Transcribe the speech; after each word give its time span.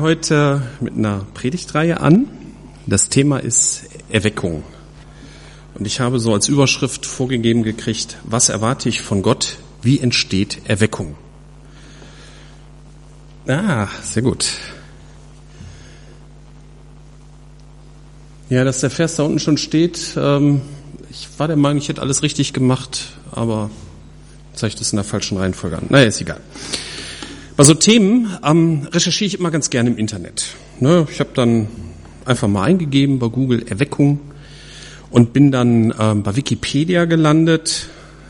heute 0.00 0.62
mit 0.80 0.94
einer 0.94 1.26
Predigtreihe 1.34 2.00
an. 2.00 2.26
Das 2.86 3.10
Thema 3.10 3.36
ist 3.36 3.82
Erweckung. 4.08 4.64
Und 5.74 5.86
ich 5.86 6.00
habe 6.00 6.18
so 6.18 6.32
als 6.32 6.48
Überschrift 6.48 7.04
vorgegeben 7.04 7.62
gekriegt, 7.62 8.16
was 8.24 8.48
erwarte 8.48 8.88
ich 8.88 9.02
von 9.02 9.20
Gott? 9.20 9.58
Wie 9.82 10.00
entsteht 10.00 10.62
Erweckung? 10.64 11.14
Ah, 13.46 13.86
sehr 14.02 14.22
gut. 14.22 14.46
Ja, 18.48 18.64
dass 18.64 18.80
der 18.80 18.88
Vers 18.88 19.16
da 19.16 19.24
unten 19.24 19.40
schon 19.40 19.58
steht, 19.58 20.14
ähm, 20.16 20.62
ich 21.10 21.28
war 21.36 21.48
der 21.48 21.58
Meinung, 21.58 21.76
ich 21.76 21.90
hätte 21.90 22.00
alles 22.00 22.22
richtig 22.22 22.54
gemacht, 22.54 23.12
aber 23.30 23.68
zeige 24.54 24.68
ich 24.72 24.78
das 24.78 24.92
in 24.92 24.96
der 24.96 25.04
falschen 25.04 25.36
Reihenfolge 25.36 25.76
an. 25.76 25.84
Naja, 25.90 26.06
ist 26.06 26.22
egal. 26.22 26.40
Bei 27.56 27.64
so 27.64 27.74
Themen 27.74 28.34
ähm, 28.42 28.88
recherchiere 28.90 29.26
ich 29.26 29.38
immer 29.38 29.50
ganz 29.50 29.68
gerne 29.68 29.90
im 29.90 29.98
Internet. 29.98 30.54
Ne, 30.80 31.06
ich 31.10 31.20
habe 31.20 31.30
dann 31.34 31.68
einfach 32.24 32.48
mal 32.48 32.62
eingegeben 32.62 33.18
bei 33.18 33.28
Google 33.28 33.64
Erweckung 33.68 34.20
und 35.10 35.34
bin 35.34 35.52
dann 35.52 35.92
ähm, 35.98 36.22
bei 36.22 36.34
Wikipedia 36.34 37.04
gelandet. 37.04 37.88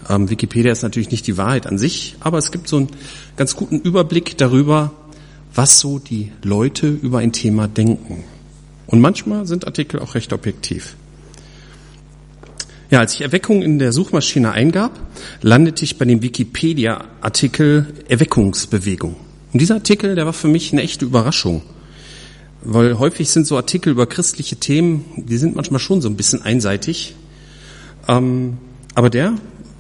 Ähm, 0.09 0.29
Wikipedia 0.29 0.73
ist 0.73 0.83
natürlich 0.83 1.13
nicht 1.13 1.27
die 1.29 1.37
Wahrheit 1.37 1.69
an 1.69 1.79
sich, 1.79 2.17
aber 2.19 2.39
es 2.39 2.51
gibt 2.51 2.67
so 2.67 2.79
einen 2.79 2.89
ganz 3.37 3.55
guten 3.55 3.79
Überblick 3.79 4.37
darüber, 4.39 4.93
was 5.55 5.79
so 5.79 6.01
die 6.01 6.33
Leute 6.43 6.89
über 6.89 7.19
ein 7.19 7.33
Thema 7.33 7.69
denken. 7.69 8.25
Und 8.87 9.01
manchmal 9.01 9.47
sind 9.47 9.67
Artikel 9.67 10.01
auch 10.01 10.17
recht 10.17 10.33
objektiv. 10.33 10.97
Ja, 12.93 13.01
als 13.01 13.15
ich 13.15 13.23
Erweckung 13.23 13.63
in 13.63 13.79
der 13.79 13.91
Suchmaschine 13.91 14.53
eingab, 14.53 14.93
landete 15.41 15.83
ich 15.83 15.97
bei 15.97 16.05
dem 16.05 16.21
Wikipedia-Artikel 16.21 17.87
Erweckungsbewegung. 18.07 19.17
Und 19.51 19.59
dieser 19.59 19.77
Artikel, 19.77 20.15
der 20.15 20.27
war 20.27 20.35
für 20.35 20.49
mich 20.49 20.73
eine 20.73 20.83
echte 20.83 21.07
Überraschung. 21.07 21.63
Weil 22.61 22.99
häufig 22.99 23.31
sind 23.31 23.47
so 23.47 23.57
Artikel 23.57 23.93
über 23.93 24.07
christliche 24.07 24.57
Themen, 24.57 25.07
die 25.17 25.39
sind 25.39 25.57
manchmal 25.57 25.81
schon 25.81 26.03
so 26.03 26.09
ein 26.11 26.17
bisschen 26.17 26.43
einseitig. 26.43 27.15
Ähm, 28.09 28.59
aber 28.95 29.09
der 29.09 29.37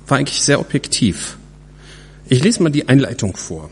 war 0.06 0.17
eigentlich 0.17 0.41
sehr 0.41 0.59
objektiv. 0.59 1.37
Ich 2.31 2.42
lese 2.42 2.62
mal 2.62 2.70
die 2.70 2.89
Einleitung 2.89 3.37
vor. 3.37 3.69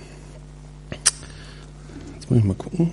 Jetzt 0.91 2.31
muss 2.31 2.41
ich 2.41 2.45
mal 2.45 2.57
gucken. 2.57 2.93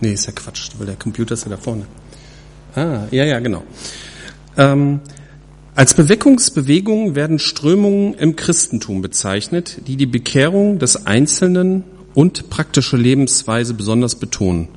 Nee, 0.00 0.12
ist 0.12 0.26
ja 0.26 0.32
Quatsch, 0.32 0.70
weil 0.78 0.86
der 0.86 0.96
Computer 0.96 1.34
ist 1.34 1.42
ja 1.42 1.50
da 1.50 1.56
vorne. 1.56 1.86
Ah, 2.74 3.06
ja, 3.10 3.24
ja, 3.24 3.38
genau. 3.40 3.62
Ähm, 4.56 5.00
als 5.76 5.94
Beweckungsbewegung 5.94 7.14
werden 7.14 7.38
Strömungen 7.38 8.14
im 8.14 8.36
Christentum 8.36 9.02
bezeichnet, 9.02 9.80
die 9.86 9.96
die 9.96 10.06
Bekehrung 10.06 10.78
des 10.78 11.06
Einzelnen 11.06 11.84
und 12.14 12.50
praktische 12.50 12.96
Lebensweise 12.96 13.74
besonders 13.74 14.14
betonen. 14.14 14.68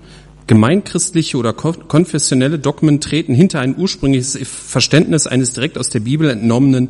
Gemeinchristliche 0.48 1.38
oder 1.38 1.53
konfessionelle 1.53 2.58
Dogmen 2.58 3.02
treten 3.02 3.34
hinter 3.34 3.59
ein 3.59 3.78
ursprüngliches 3.78 4.40
Verständnis 4.48 5.28
eines 5.28 5.53
direkt 5.53 5.78
aus 5.78 5.90
der 5.90 6.00
Bibel 6.00 6.30
entnommenen 6.30 6.90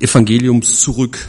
Evangeliums 0.00 0.80
zurück. 0.80 1.28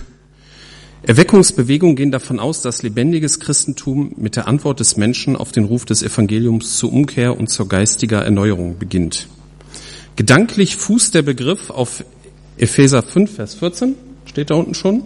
Erweckungsbewegungen 1.07 1.95
gehen 1.95 2.11
davon 2.11 2.37
aus, 2.37 2.61
dass 2.61 2.83
lebendiges 2.83 3.39
Christentum 3.39 4.11
mit 4.17 4.35
der 4.35 4.45
Antwort 4.45 4.81
des 4.81 4.97
Menschen 4.97 5.37
auf 5.37 5.53
den 5.53 5.63
Ruf 5.63 5.85
des 5.85 6.03
Evangeliums 6.03 6.75
zur 6.75 6.91
Umkehr 6.91 7.39
und 7.39 7.47
zur 7.49 7.69
geistiger 7.69 8.25
Erneuerung 8.25 8.77
beginnt. 8.77 9.29
Gedanklich 10.17 10.75
fußt 10.75 11.15
der 11.15 11.21
Begriff 11.21 11.69
auf 11.69 12.03
Epheser 12.57 13.03
5, 13.03 13.33
Vers 13.33 13.55
14, 13.55 13.95
steht 14.25 14.49
da 14.49 14.55
unten 14.55 14.73
schon. 14.73 15.03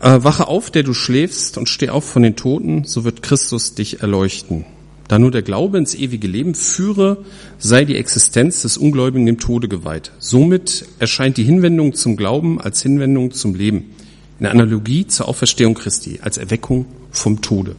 Äh, 0.00 0.22
Wache 0.22 0.48
auf, 0.48 0.70
der 0.70 0.82
du 0.82 0.92
schläfst, 0.92 1.56
und 1.56 1.70
steh 1.70 1.88
auf 1.88 2.04
von 2.04 2.22
den 2.22 2.36
Toten, 2.36 2.84
so 2.84 3.04
wird 3.04 3.22
Christus 3.22 3.74
dich 3.74 4.00
erleuchten. 4.00 4.66
Da 5.08 5.18
nur 5.18 5.30
der 5.30 5.42
Glaube 5.42 5.78
ins 5.78 5.94
ewige 5.94 6.28
Leben 6.28 6.54
führe, 6.54 7.24
sei 7.58 7.86
die 7.86 7.96
Existenz 7.96 8.60
des 8.60 8.76
Ungläubigen 8.76 9.24
dem 9.24 9.38
Tode 9.38 9.68
geweiht. 9.68 10.12
Somit 10.18 10.84
erscheint 10.98 11.38
die 11.38 11.44
Hinwendung 11.44 11.94
zum 11.94 12.18
Glauben 12.18 12.60
als 12.60 12.82
Hinwendung 12.82 13.30
zum 13.30 13.54
Leben 13.54 13.94
eine 14.42 14.50
Analogie 14.50 15.06
zur 15.06 15.28
Auferstehung 15.28 15.74
Christi 15.74 16.18
als 16.20 16.36
Erweckung 16.36 16.86
vom 17.12 17.42
Tode. 17.42 17.76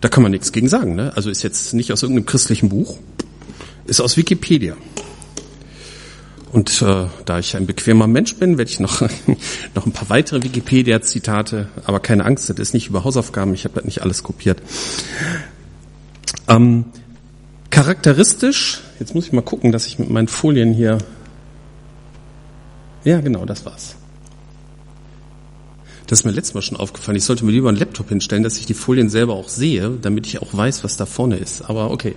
Da 0.00 0.08
kann 0.08 0.22
man 0.22 0.32
nichts 0.32 0.50
gegen 0.50 0.66
sagen. 0.66 0.94
Ne? 0.94 1.12
Also 1.14 1.28
ist 1.28 1.42
jetzt 1.42 1.74
nicht 1.74 1.92
aus 1.92 2.02
irgendeinem 2.02 2.24
christlichen 2.24 2.70
Buch, 2.70 2.98
ist 3.84 4.00
aus 4.00 4.16
Wikipedia. 4.16 4.76
Und 6.52 6.80
äh, 6.80 7.06
da 7.26 7.38
ich 7.38 7.54
ein 7.56 7.66
bequemer 7.66 8.06
Mensch 8.06 8.36
bin, 8.36 8.56
werde 8.56 8.70
ich 8.70 8.80
noch, 8.80 9.02
noch 9.74 9.86
ein 9.86 9.92
paar 9.92 10.08
weitere 10.08 10.42
Wikipedia-Zitate, 10.42 11.68
aber 11.84 12.00
keine 12.00 12.24
Angst, 12.24 12.48
das 12.48 12.58
ist 12.58 12.72
nicht 12.72 12.88
über 12.88 13.04
Hausaufgaben, 13.04 13.52
ich 13.52 13.64
habe 13.64 13.74
das 13.74 13.84
nicht 13.84 14.02
alles 14.02 14.22
kopiert. 14.22 14.62
Ähm, 16.48 16.86
charakteristisch, 17.68 18.80
jetzt 18.98 19.14
muss 19.14 19.26
ich 19.26 19.32
mal 19.32 19.42
gucken, 19.42 19.70
dass 19.70 19.86
ich 19.86 19.98
mit 19.98 20.08
meinen 20.08 20.28
Folien 20.28 20.72
hier. 20.72 20.98
Ja, 23.04 23.20
genau, 23.20 23.44
das 23.44 23.66
war's. 23.66 23.96
Das 26.12 26.20
ist 26.20 26.24
mir 26.26 26.32
letztes 26.32 26.52
Mal 26.52 26.60
schon 26.60 26.76
aufgefallen. 26.76 27.16
Ich 27.16 27.24
sollte 27.24 27.46
mir 27.46 27.52
lieber 27.52 27.70
einen 27.70 27.78
Laptop 27.78 28.10
hinstellen, 28.10 28.42
dass 28.42 28.58
ich 28.58 28.66
die 28.66 28.74
Folien 28.74 29.08
selber 29.08 29.32
auch 29.32 29.48
sehe, 29.48 29.92
damit 30.02 30.26
ich 30.26 30.42
auch 30.42 30.52
weiß, 30.52 30.84
was 30.84 30.98
da 30.98 31.06
vorne 31.06 31.38
ist. 31.38 31.62
Aber 31.70 31.90
okay. 31.90 32.14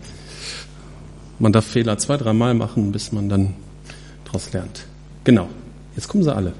Man 1.39 1.53
darf 1.53 1.65
Fehler 1.65 1.97
zwei, 1.97 2.17
dreimal 2.17 2.55
machen, 2.55 2.91
bis 2.91 3.13
man 3.13 3.29
dann 3.29 3.53
daraus 4.25 4.51
lernt. 4.51 4.83
Genau. 5.23 5.47
Jetzt 5.95 6.09
kommen 6.09 6.25
sie 6.25 6.35
alle. 6.35 6.51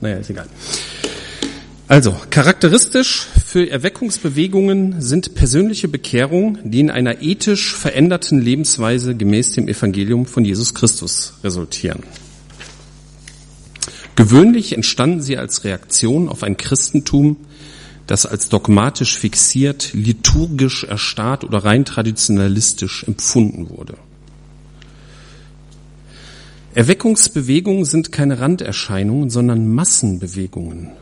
Naja, 0.00 0.16
ist 0.16 0.30
egal. 0.30 0.48
Also, 1.86 2.16
charakteristisch 2.30 3.28
für 3.46 3.70
Erweckungsbewegungen 3.70 5.00
sind 5.00 5.36
persönliche 5.36 5.86
Bekehrungen, 5.86 6.58
die 6.64 6.80
in 6.80 6.90
einer 6.90 7.22
ethisch 7.22 7.76
veränderten 7.76 8.40
Lebensweise 8.40 9.14
gemäß 9.14 9.52
dem 9.52 9.68
Evangelium 9.68 10.26
von 10.26 10.44
Jesus 10.44 10.74
Christus 10.74 11.34
resultieren. 11.44 12.02
Gewöhnlich 14.22 14.72
entstanden 14.72 15.20
sie 15.20 15.36
als 15.36 15.64
Reaktion 15.64 16.28
auf 16.28 16.44
ein 16.44 16.56
Christentum, 16.56 17.38
das 18.06 18.24
als 18.24 18.48
dogmatisch 18.48 19.18
fixiert, 19.18 19.94
liturgisch 19.94 20.84
erstarrt 20.84 21.42
oder 21.42 21.64
rein 21.64 21.84
traditionalistisch 21.84 23.02
empfunden 23.02 23.68
wurde. 23.68 23.94
Erweckungsbewegungen 26.72 27.84
sind 27.84 28.12
keine 28.12 28.38
Randerscheinungen, 28.38 29.28
sondern 29.28 29.66
Massenbewegungen. 29.74 30.92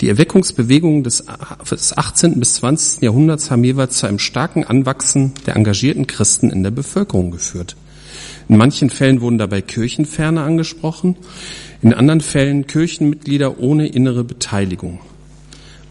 Die 0.00 0.08
Erweckungsbewegungen 0.08 1.02
des 1.02 1.24
18. 1.26 2.38
bis 2.38 2.54
20. 2.54 3.02
Jahrhunderts 3.02 3.50
haben 3.50 3.64
jeweils 3.64 3.96
zu 3.96 4.06
einem 4.06 4.20
starken 4.20 4.62
Anwachsen 4.62 5.32
der 5.46 5.56
engagierten 5.56 6.06
Christen 6.06 6.48
in 6.48 6.62
der 6.62 6.70
Bevölkerung 6.70 7.32
geführt. 7.32 7.74
In 8.48 8.56
manchen 8.56 8.88
Fällen 8.88 9.20
wurden 9.20 9.38
dabei 9.38 9.62
Kirchenferne 9.62 10.42
angesprochen, 10.42 11.16
in 11.82 11.94
anderen 11.94 12.20
Fällen 12.20 12.66
Kirchenmitglieder 12.66 13.58
ohne 13.58 13.86
innere 13.86 14.24
Beteiligung. 14.24 15.00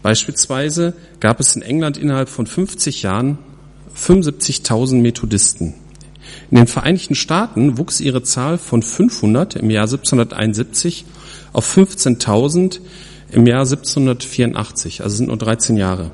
Beispielsweise 0.02 0.94
gab 1.20 1.40
es 1.40 1.56
in 1.56 1.62
England 1.62 1.96
innerhalb 1.96 2.28
von 2.28 2.46
50 2.46 3.02
Jahren 3.02 3.38
75.000 3.96 4.96
Methodisten. 4.96 5.74
In 6.50 6.56
den 6.56 6.66
Vereinigten 6.66 7.14
Staaten 7.14 7.78
wuchs 7.78 8.00
ihre 8.00 8.22
Zahl 8.22 8.58
von 8.58 8.82
500 8.82 9.56
im 9.56 9.70
Jahr 9.70 9.84
1771 9.84 11.04
auf 11.52 11.76
15.000 11.76 12.80
im 13.32 13.46
Jahr 13.46 13.60
1784, 13.60 15.02
also 15.02 15.16
sind 15.16 15.28
nur 15.28 15.36
13 15.36 15.76
Jahre. 15.76 16.10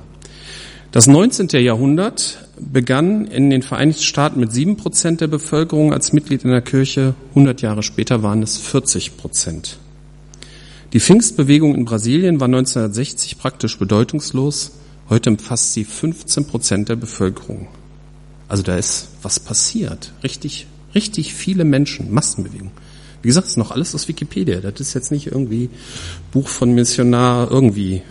Das 0.93 1.07
19. 1.07 1.49
Jahrhundert 1.61 2.44
begann 2.73 3.27
in 3.27 3.51
den 3.51 3.63
Vereinigten 3.63 4.03
Staaten 4.03 4.41
mit 4.41 4.53
sieben 4.53 4.77
Prozent 4.77 5.21
der 5.21 5.29
Bevölkerung 5.29 5.93
als 5.93 6.13
Mitglied 6.13 6.45
in 6.45 6.51
der 6.51 6.63
Kirche. 6.63 7.15
100 7.31 7.63
Jahre 7.63 7.83
später 7.83 8.23
waren 8.23 8.43
es 8.43 8.57
40 8.57 9.17
Prozent. 9.17 9.79
Die 10.93 11.01
Pfingstbewegung 11.01 11.75
in 11.75 11.85
Brasilien 11.85 12.41
war 12.41 12.47
1960 12.47 13.39
praktisch 13.39 13.79
bedeutungslos. 13.79 14.73
Heute 15.09 15.31
umfasst 15.31 15.73
sie 15.73 15.85
15 15.85 16.47
Prozent 16.47 16.89
der 16.89 16.97
Bevölkerung. 16.97 17.69
Also 18.49 18.63
da 18.63 18.77
ist 18.77 19.09
was 19.23 19.41
passiert. 19.41 20.13
Richtig, 20.23 20.67
richtig 20.95 21.35
viele 21.35 21.65
Menschen, 21.65 22.13
Massenbewegung. 22.13 22.71
Wie 23.23 23.29
gesagt, 23.29 23.47
es 23.47 23.53
ist 23.55 23.57
noch 23.57 23.71
alles 23.71 23.95
aus 23.95 24.07
Wikipedia. 24.07 24.61
Das 24.61 24.81
ist 24.81 24.95
jetzt 24.95 25.11
nicht 25.11 25.27
irgendwie 25.29 25.71
Buch 26.31 26.47
von 26.47 26.75
Missionar 26.75 27.51
irgendwie 27.51 28.03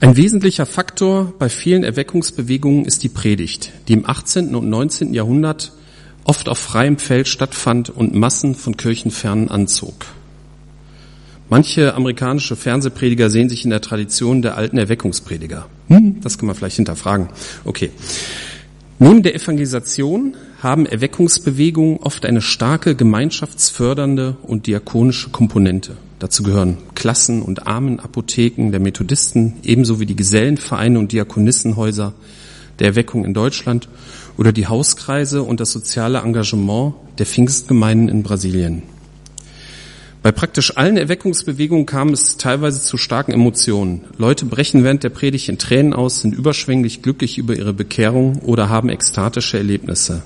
ein 0.00 0.16
wesentlicher 0.16 0.64
Faktor 0.64 1.32
bei 1.38 1.48
vielen 1.48 1.82
Erweckungsbewegungen 1.82 2.84
ist 2.84 3.02
die 3.02 3.08
Predigt, 3.08 3.72
die 3.88 3.94
im 3.94 4.08
18. 4.08 4.54
und 4.54 4.68
19. 4.68 5.12
Jahrhundert 5.12 5.72
oft 6.22 6.48
auf 6.48 6.58
freiem 6.58 6.98
Feld 6.98 7.26
stattfand 7.26 7.90
und 7.90 8.14
Massen 8.14 8.54
von 8.54 8.76
Kirchenfernen 8.76 9.48
anzog. 9.48 10.06
Manche 11.48 11.94
amerikanische 11.94 12.54
Fernsehprediger 12.54 13.28
sehen 13.28 13.48
sich 13.48 13.64
in 13.64 13.70
der 13.70 13.80
Tradition 13.80 14.42
der 14.42 14.56
alten 14.56 14.78
Erweckungsprediger. 14.78 15.66
Hm, 15.88 16.20
das 16.20 16.38
kann 16.38 16.46
man 16.46 16.54
vielleicht 16.54 16.76
hinterfragen. 16.76 17.30
Okay. 17.64 17.90
Neben 19.00 19.22
der 19.22 19.34
Evangelisation 19.34 20.36
haben 20.62 20.86
Erweckungsbewegungen 20.86 21.98
oft 21.98 22.26
eine 22.26 22.42
starke 22.42 22.94
gemeinschaftsfördernde 22.94 24.36
und 24.42 24.66
diakonische 24.66 25.30
Komponente. 25.30 25.96
Dazu 26.18 26.42
gehören 26.42 26.78
Klassen 26.94 27.42
und 27.42 27.66
Armenapotheken 27.66 28.70
der 28.70 28.80
Methodisten, 28.80 29.54
ebenso 29.62 30.00
wie 30.00 30.06
die 30.06 30.16
Gesellenvereine 30.16 30.98
und 30.98 31.12
Diakonissenhäuser 31.12 32.12
der 32.78 32.88
Erweckung 32.88 33.24
in 33.24 33.34
Deutschland 33.34 33.88
oder 34.36 34.52
die 34.52 34.66
Hauskreise 34.66 35.42
und 35.42 35.60
das 35.60 35.72
soziale 35.72 36.18
Engagement 36.18 36.94
der 37.18 37.26
Pfingstgemeinden 37.26 38.08
in 38.08 38.22
Brasilien. 38.22 38.82
Bei 40.22 40.32
praktisch 40.32 40.76
allen 40.76 40.96
Erweckungsbewegungen 40.96 41.86
kam 41.86 42.08
es 42.08 42.36
teilweise 42.36 42.82
zu 42.82 42.96
starken 42.96 43.32
Emotionen. 43.32 44.02
Leute 44.18 44.46
brechen 44.46 44.82
während 44.82 45.04
der 45.04 45.10
Predigt 45.10 45.48
in 45.48 45.58
Tränen 45.58 45.94
aus, 45.94 46.20
sind 46.20 46.34
überschwänglich 46.34 47.02
glücklich 47.02 47.38
über 47.38 47.54
ihre 47.54 47.72
Bekehrung 47.72 48.40
oder 48.40 48.68
haben 48.68 48.88
ekstatische 48.88 49.58
Erlebnisse. 49.58 50.22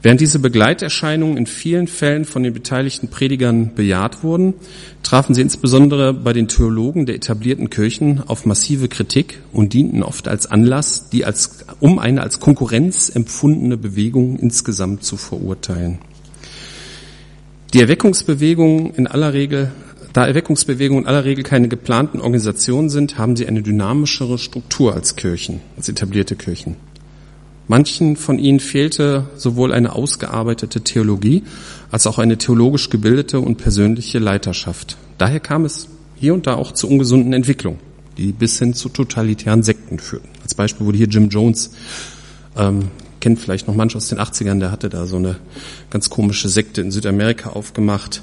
Während 0.00 0.20
diese 0.20 0.38
Begleiterscheinungen 0.38 1.36
in 1.36 1.46
vielen 1.46 1.88
Fällen 1.88 2.24
von 2.24 2.44
den 2.44 2.52
beteiligten 2.52 3.08
Predigern 3.08 3.74
bejaht 3.74 4.22
wurden, 4.22 4.54
trafen 5.02 5.34
sie 5.34 5.40
insbesondere 5.40 6.14
bei 6.14 6.32
den 6.32 6.46
Theologen 6.46 7.04
der 7.04 7.16
etablierten 7.16 7.68
Kirchen 7.68 8.22
auf 8.24 8.46
massive 8.46 8.88
Kritik 8.88 9.40
und 9.52 9.74
dienten 9.74 10.04
oft 10.04 10.28
als 10.28 10.46
Anlass, 10.46 11.08
die 11.10 11.24
als, 11.24 11.64
um 11.80 11.98
eine 11.98 12.22
als 12.22 12.38
Konkurrenz 12.38 13.10
empfundene 13.12 13.76
Bewegung 13.76 14.38
insgesamt 14.38 15.02
zu 15.02 15.16
verurteilen. 15.16 15.98
Die 17.74 17.80
Erweckungsbewegungen 17.80 18.94
in 18.94 19.08
aller 19.08 19.32
Regel, 19.32 19.72
da 20.12 20.26
Erweckungsbewegungen 20.26 21.04
in 21.04 21.08
aller 21.08 21.24
Regel 21.24 21.42
keine 21.42 21.68
geplanten 21.68 22.20
Organisationen 22.20 22.88
sind, 22.88 23.18
haben 23.18 23.34
sie 23.34 23.48
eine 23.48 23.62
dynamischere 23.62 24.38
Struktur 24.38 24.94
als 24.94 25.16
Kirchen, 25.16 25.60
als 25.76 25.88
etablierte 25.88 26.36
Kirchen. 26.36 26.76
Manchen 27.68 28.16
von 28.16 28.38
ihnen 28.38 28.60
fehlte 28.60 29.26
sowohl 29.36 29.74
eine 29.74 29.92
ausgearbeitete 29.92 30.80
Theologie 30.80 31.44
als 31.90 32.06
auch 32.06 32.18
eine 32.18 32.38
theologisch 32.38 32.88
gebildete 32.88 33.40
und 33.40 33.56
persönliche 33.56 34.18
Leiterschaft. 34.18 34.96
Daher 35.18 35.38
kam 35.38 35.66
es 35.66 35.88
hier 36.16 36.32
und 36.32 36.46
da 36.46 36.54
auch 36.54 36.72
zu 36.72 36.88
ungesunden 36.88 37.34
Entwicklungen, 37.34 37.78
die 38.16 38.32
bis 38.32 38.58
hin 38.58 38.72
zu 38.72 38.88
totalitären 38.88 39.62
Sekten 39.62 39.98
führten. 39.98 40.28
Als 40.42 40.54
Beispiel 40.54 40.86
wurde 40.86 40.96
hier 40.96 41.08
Jim 41.08 41.28
Jones, 41.28 41.72
ähm, 42.56 42.88
kennt 43.20 43.38
vielleicht 43.38 43.68
noch 43.68 43.74
manch 43.74 43.94
aus 43.94 44.08
den 44.08 44.18
80ern, 44.18 44.60
der 44.60 44.72
hatte 44.72 44.88
da 44.88 45.04
so 45.04 45.16
eine 45.16 45.36
ganz 45.90 46.08
komische 46.08 46.48
Sekte 46.48 46.80
in 46.80 46.90
Südamerika 46.90 47.50
aufgemacht, 47.50 48.22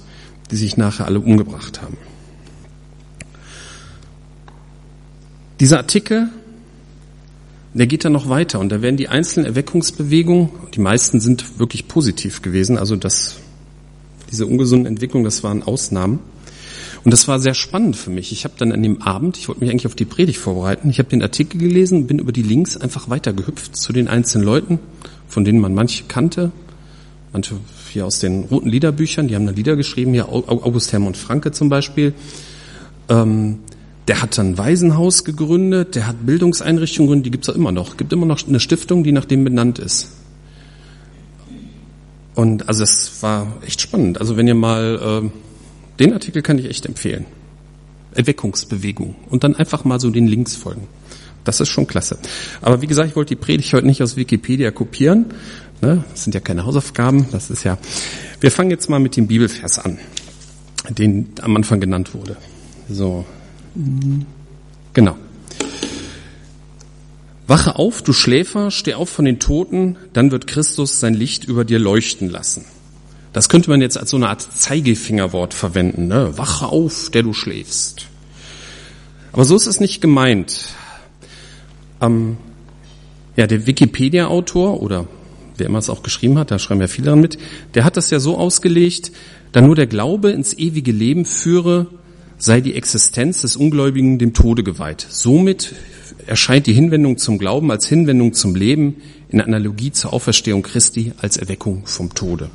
die 0.50 0.56
sich 0.56 0.75
nachher 0.75 1.06
alle 1.06 1.19
umgebracht 1.19 1.83
haben. 1.83 1.98
Dieser 5.59 5.77
Artikel 5.77 6.30
der 7.80 7.88
geht 7.88 8.06
dann 8.06 8.13
noch 8.13 8.30
weiter 8.30 8.60
und 8.60 8.69
da 8.69 8.81
werden 8.81 8.95
die 8.95 9.10
einzelnen 9.10 9.45
Erweckungsbewegungen, 9.45 10.50
die 10.74 10.80
meisten 10.80 11.19
sind 11.19 11.60
wirklich 11.60 11.88
positiv 11.88 12.42
gewesen, 12.42 12.77
also 12.77 12.95
das, 12.95 13.36
diese 14.31 14.45
ungesunden 14.45 14.88
Entwicklungen, 14.88 15.25
das 15.25 15.44
waren 15.44 15.62
Ausnahmen. 15.62 16.19
Und 17.04 17.12
das 17.12 17.27
war 17.27 17.39
sehr 17.39 17.54
spannend 17.54 17.95
für 17.95 18.10
mich. 18.10 18.31
Ich 18.31 18.45
habe 18.45 18.56
dann 18.57 18.72
an 18.72 18.81
dem 18.81 19.04
Abend, 19.04 19.38
ich 19.38 19.48
wollte 19.48 19.62
mich 19.62 19.69
eigentlich 19.69 19.86
auf 19.86 19.94
die 19.94 20.06
Predigt 20.06 20.39
vorbereiten, 20.39 20.89
ich 20.89 20.98
habe 20.98 21.10
den 21.10 21.22
Artikel 21.22 21.60
gelesen, 21.60 22.07
bin 22.07 22.18
über 22.18 22.31
die 22.31 22.42
Links 22.42 22.77
einfach 22.77 23.10
weitergehüpft 23.10 23.75
zu 23.75 23.94
den 23.94 24.07
einzelnen 24.07 24.45
Leuten, 24.45 24.80
von 25.27 25.44
denen 25.44 25.60
man 25.60 25.75
manche 25.75 26.06
kannte, 26.07 26.51
manche 27.31 27.56
hier 27.92 28.06
aus 28.06 28.19
den 28.19 28.45
roten 28.45 28.69
Liederbüchern, 28.69 29.27
die 29.27 29.36
haben 29.36 29.45
da 29.45 29.51
Lieder 29.51 29.75
geschrieben, 29.75 30.13
hier 30.13 30.30
August 30.30 30.94
Hermann 30.94 31.13
Franke 31.13 31.51
zum 31.51 31.69
Beispiel. 31.69 32.13
Ähm, 33.10 33.60
der 34.07 34.22
hat 34.22 34.38
dann 34.38 34.52
ein 34.52 34.57
Waisenhaus 34.57 35.24
gegründet, 35.24 35.96
der 35.96 36.07
hat 36.07 36.25
Bildungseinrichtungen 36.25 37.07
gegründet, 37.07 37.25
die 37.25 37.31
gibt's 37.31 37.50
auch 37.50 37.56
immer 37.56 37.72
noch. 37.72 37.98
gibt 37.98 38.13
immer 38.13 38.25
noch 38.25 38.48
eine 38.48 38.60
Stiftung, 38.60 39.04
die 39.04 39.12
nach 39.12 39.25
dem 39.25 39.44
benannt 39.44 39.80
ist. 39.80 40.12
Und 42.36 42.68
also 42.68 42.81
das 42.81 43.24
war 43.24 43.48
echt 43.66 43.81
spannend. 43.81 44.19
Also 44.19 44.38
wenn 44.38 44.48
ihr 44.48 44.56
mal, 44.56 45.24
äh, 45.24 45.30
den 46.00 46.13
Artikel 46.13 46.42
kann 46.42 46.60
ich 46.60 46.66
echt 46.66 46.86
empfehlen. 46.86 47.25
Erweckungsbewegung. 48.13 49.16
Und 49.30 49.44
dann 49.44 49.56
einfach 49.56 49.86
mal 49.86 50.00
so 50.00 50.10
den 50.10 50.28
Links 50.28 50.56
folgen. 50.56 50.88
Das 51.44 51.60
ist 51.60 51.69
schon 51.69 51.88
klasse. 51.88 52.18
Aber 52.62 52.81
wie 52.81 52.88
gesagt, 52.88 53.10
ich 53.10 53.16
wollte 53.16 53.36
die 53.36 53.42
Predigt 53.42 53.72
heute 53.74 53.86
nicht 53.86 54.01
aus 54.01 54.16
Wikipedia 54.16 54.72
kopieren. 54.72 55.28
Ne? 55.81 56.04
Das 56.12 56.24
sind 56.24 56.34
ja 56.34 56.42
keine 56.42 56.66
Hausaufgaben. 56.66 57.28
Das 57.31 57.50
ist 57.50 57.63
ja. 57.63 57.78
Wir 58.42 58.51
fangen 58.51 58.72
jetzt 58.72 58.90
mal 58.90 59.00
mit 59.00 59.16
dem 59.16 59.28
Bibelvers 59.28 59.80
an, 59.80 60.00
den 60.90 61.30
am 61.42 61.56
Anfang 61.56 61.80
genannt 61.80 62.13
wurde. 62.13 62.36
So, 62.90 63.25
Genau. 64.94 65.18
Wache 67.48 67.75
auf, 67.75 68.01
du 68.01 68.13
Schläfer, 68.13 68.72
steh 68.72 68.95
auf 68.95 69.10
von 69.10 69.25
den 69.25 69.39
Toten, 69.39 69.98
dann 70.13 70.31
wird 70.31 70.48
Christus 70.48 71.00
sein 71.00 71.13
Licht 71.13 71.45
über 71.45 71.63
dir 71.63 71.77
leuchten 71.77 72.30
lassen. 72.30 72.66
Das 73.33 73.50
könnte 73.50 73.69
man 73.69 73.81
jetzt 73.81 73.98
als 73.98 74.10
so 74.10 74.18
eine 74.18 74.30
Art 74.30 74.42
Zeigefingerwort 74.42 75.54
verwenden. 75.54 76.07
Ne? 76.07 76.38
Wache 76.38 76.68
auf, 76.68 77.10
der 77.12 77.22
du 77.22 77.33
schläfst. 77.33 78.07
Aber 79.33 79.44
so 79.44 79.56
ist 79.56 79.68
es 79.68 79.81
nicht 79.81 80.00
gemeint. 80.01 80.69
Ähm, 82.01 82.38
ja, 83.36 83.45
der 83.45 83.68
Wikipedia-Autor 83.68 84.81
oder 84.81 85.07
wer 85.57 85.68
immer 85.68 85.80
es 85.80 85.89
auch 85.89 86.01
geschrieben 86.01 86.39
hat, 86.39 86.51
da 86.51 86.60
schreiben 86.60 86.81
ja 86.81 86.88
viele 86.88 87.10
dran 87.10 87.19
mit, 87.19 87.38
der 87.74 87.83
hat 87.83 87.98
das 87.98 88.10
ja 88.10 88.19
so 88.19 88.38
ausgelegt, 88.38 89.12
da 89.51 89.62
nur 89.62 89.75
der 89.75 89.88
Glaube 89.88 90.31
ins 90.31 90.54
ewige 90.54 90.92
Leben 90.92 91.25
führe, 91.25 91.88
sei 92.38 92.62
die 92.62 92.76
Existenz 92.76 93.42
des 93.42 93.56
Ungläubigen 93.56 94.20
dem 94.20 94.34
Tode 94.34 94.64
geweiht. 94.64 95.06
Somit 95.10 95.76
erscheint 96.28 96.68
die 96.68 96.74
Hinwendung 96.74 97.18
zum 97.18 97.38
Glauben 97.38 97.72
als 97.72 97.88
Hinwendung 97.88 98.34
zum 98.34 98.56
Leben 98.56 98.98
in 99.30 99.42
Analogie 99.42 99.92
zur 99.92 100.14
Auferstehung 100.14 100.64
Christi 100.64 101.14
als 101.20 101.38
Erweckung 101.38 101.86
vom 101.86 102.14
Tode. 102.14 102.50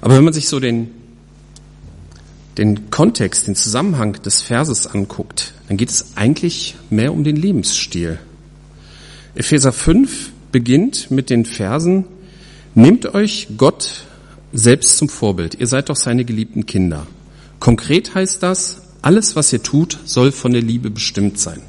Aber 0.00 0.16
wenn 0.16 0.24
man 0.24 0.34
sich 0.34 0.48
so 0.48 0.60
den, 0.60 0.88
den 2.58 2.90
Kontext, 2.90 3.46
den 3.46 3.56
Zusammenhang 3.56 4.14
des 4.22 4.42
Verses 4.42 4.86
anguckt, 4.86 5.54
dann 5.68 5.76
geht 5.76 5.90
es 5.90 6.16
eigentlich 6.16 6.76
mehr 6.90 7.12
um 7.12 7.24
den 7.24 7.36
Lebensstil. 7.36 8.18
Epheser 9.34 9.72
5 9.72 10.32
beginnt 10.52 11.10
mit 11.10 11.30
den 11.30 11.44
Versen, 11.44 12.04
Nehmt 12.78 13.14
euch 13.14 13.48
Gott 13.56 14.04
selbst 14.52 14.98
zum 14.98 15.08
Vorbild, 15.08 15.54
ihr 15.54 15.66
seid 15.66 15.88
doch 15.88 15.96
seine 15.96 16.26
geliebten 16.26 16.66
Kinder. 16.66 17.06
Konkret 17.60 18.14
heißt 18.14 18.42
das, 18.42 18.82
alles, 19.02 19.36
was 19.36 19.52
ihr 19.52 19.62
tut, 19.62 19.98
soll 20.04 20.32
von 20.32 20.52
der 20.52 20.62
Liebe 20.62 20.90
bestimmt 20.90 21.38
sein. 21.38 21.62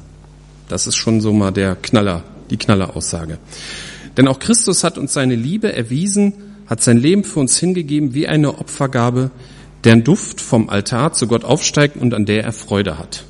Das 0.68 0.86
ist 0.86 0.96
schon 0.96 1.20
so 1.20 1.32
mal 1.32 1.50
der 1.50 1.76
Knaller, 1.76 2.24
die 2.50 2.56
Knalleraussage. 2.56 3.38
Denn 4.16 4.28
auch 4.28 4.38
Christus 4.38 4.84
hat 4.84 4.98
uns 4.98 5.12
seine 5.12 5.36
Liebe 5.36 5.72
erwiesen, 5.72 6.34
hat 6.66 6.82
sein 6.82 6.98
Leben 6.98 7.24
für 7.24 7.40
uns 7.40 7.56
hingegeben 7.56 8.14
wie 8.14 8.28
eine 8.28 8.58
Opfergabe, 8.58 9.30
deren 9.84 10.04
Duft 10.04 10.40
vom 10.40 10.68
Altar 10.68 11.12
zu 11.12 11.26
Gott 11.26 11.44
aufsteigt 11.44 11.96
und 11.96 12.12
an 12.12 12.26
der 12.26 12.44
er 12.44 12.52
Freude 12.52 12.98
hat. 12.98 13.24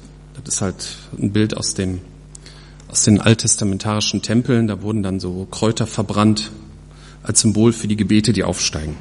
Das 0.44 0.54
ist 0.54 0.60
halt 0.62 0.96
ein 1.18 1.32
Bild 1.32 1.56
aus 1.56 1.74
dem, 1.74 2.00
aus 2.90 3.02
den 3.02 3.20
alttestamentarischen 3.20 4.22
Tempeln. 4.22 4.66
Da 4.66 4.82
wurden 4.82 5.02
dann 5.02 5.20
so 5.20 5.46
Kräuter 5.50 5.86
verbrannt 5.86 6.50
als 7.22 7.40
Symbol 7.40 7.72
für 7.72 7.86
die 7.86 7.96
Gebete, 7.96 8.32
die 8.32 8.44
aufsteigen. 8.44 8.96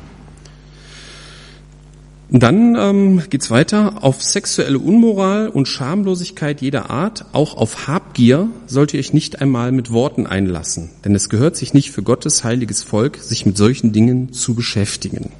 Dann 2.29 2.75
ähm, 2.75 3.23
geht's 3.29 3.49
weiter. 3.49 4.03
Auf 4.03 4.21
sexuelle 4.21 4.79
Unmoral 4.79 5.47
und 5.47 5.67
Schamlosigkeit 5.67 6.61
jeder 6.61 6.89
Art, 6.89 7.25
auch 7.31 7.55
auf 7.55 7.87
Habgier, 7.87 8.49
sollt 8.65 8.93
ihr 8.93 8.99
euch 8.99 9.13
nicht 9.13 9.39
einmal 9.39 9.71
mit 9.71 9.91
Worten 9.91 10.27
einlassen, 10.27 10.89
denn 11.05 11.15
es 11.15 11.29
gehört 11.29 11.55
sich 11.55 11.73
nicht 11.73 11.91
für 11.91 12.03
Gottes 12.03 12.43
heiliges 12.43 12.83
Volk, 12.83 13.17
sich 13.17 13.45
mit 13.45 13.55
solchen 13.55 13.93
Dingen 13.93 14.33
zu 14.33 14.55
beschäftigen. 14.55 15.31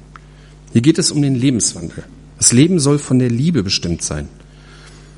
Hier 0.72 0.80
geht 0.80 0.98
es 0.98 1.10
um 1.10 1.20
den 1.20 1.34
Lebenswandel. 1.34 2.04
Das 2.38 2.52
Leben 2.52 2.80
soll 2.80 2.98
von 2.98 3.18
der 3.18 3.30
Liebe 3.30 3.62
bestimmt 3.62 4.02
sein. 4.02 4.28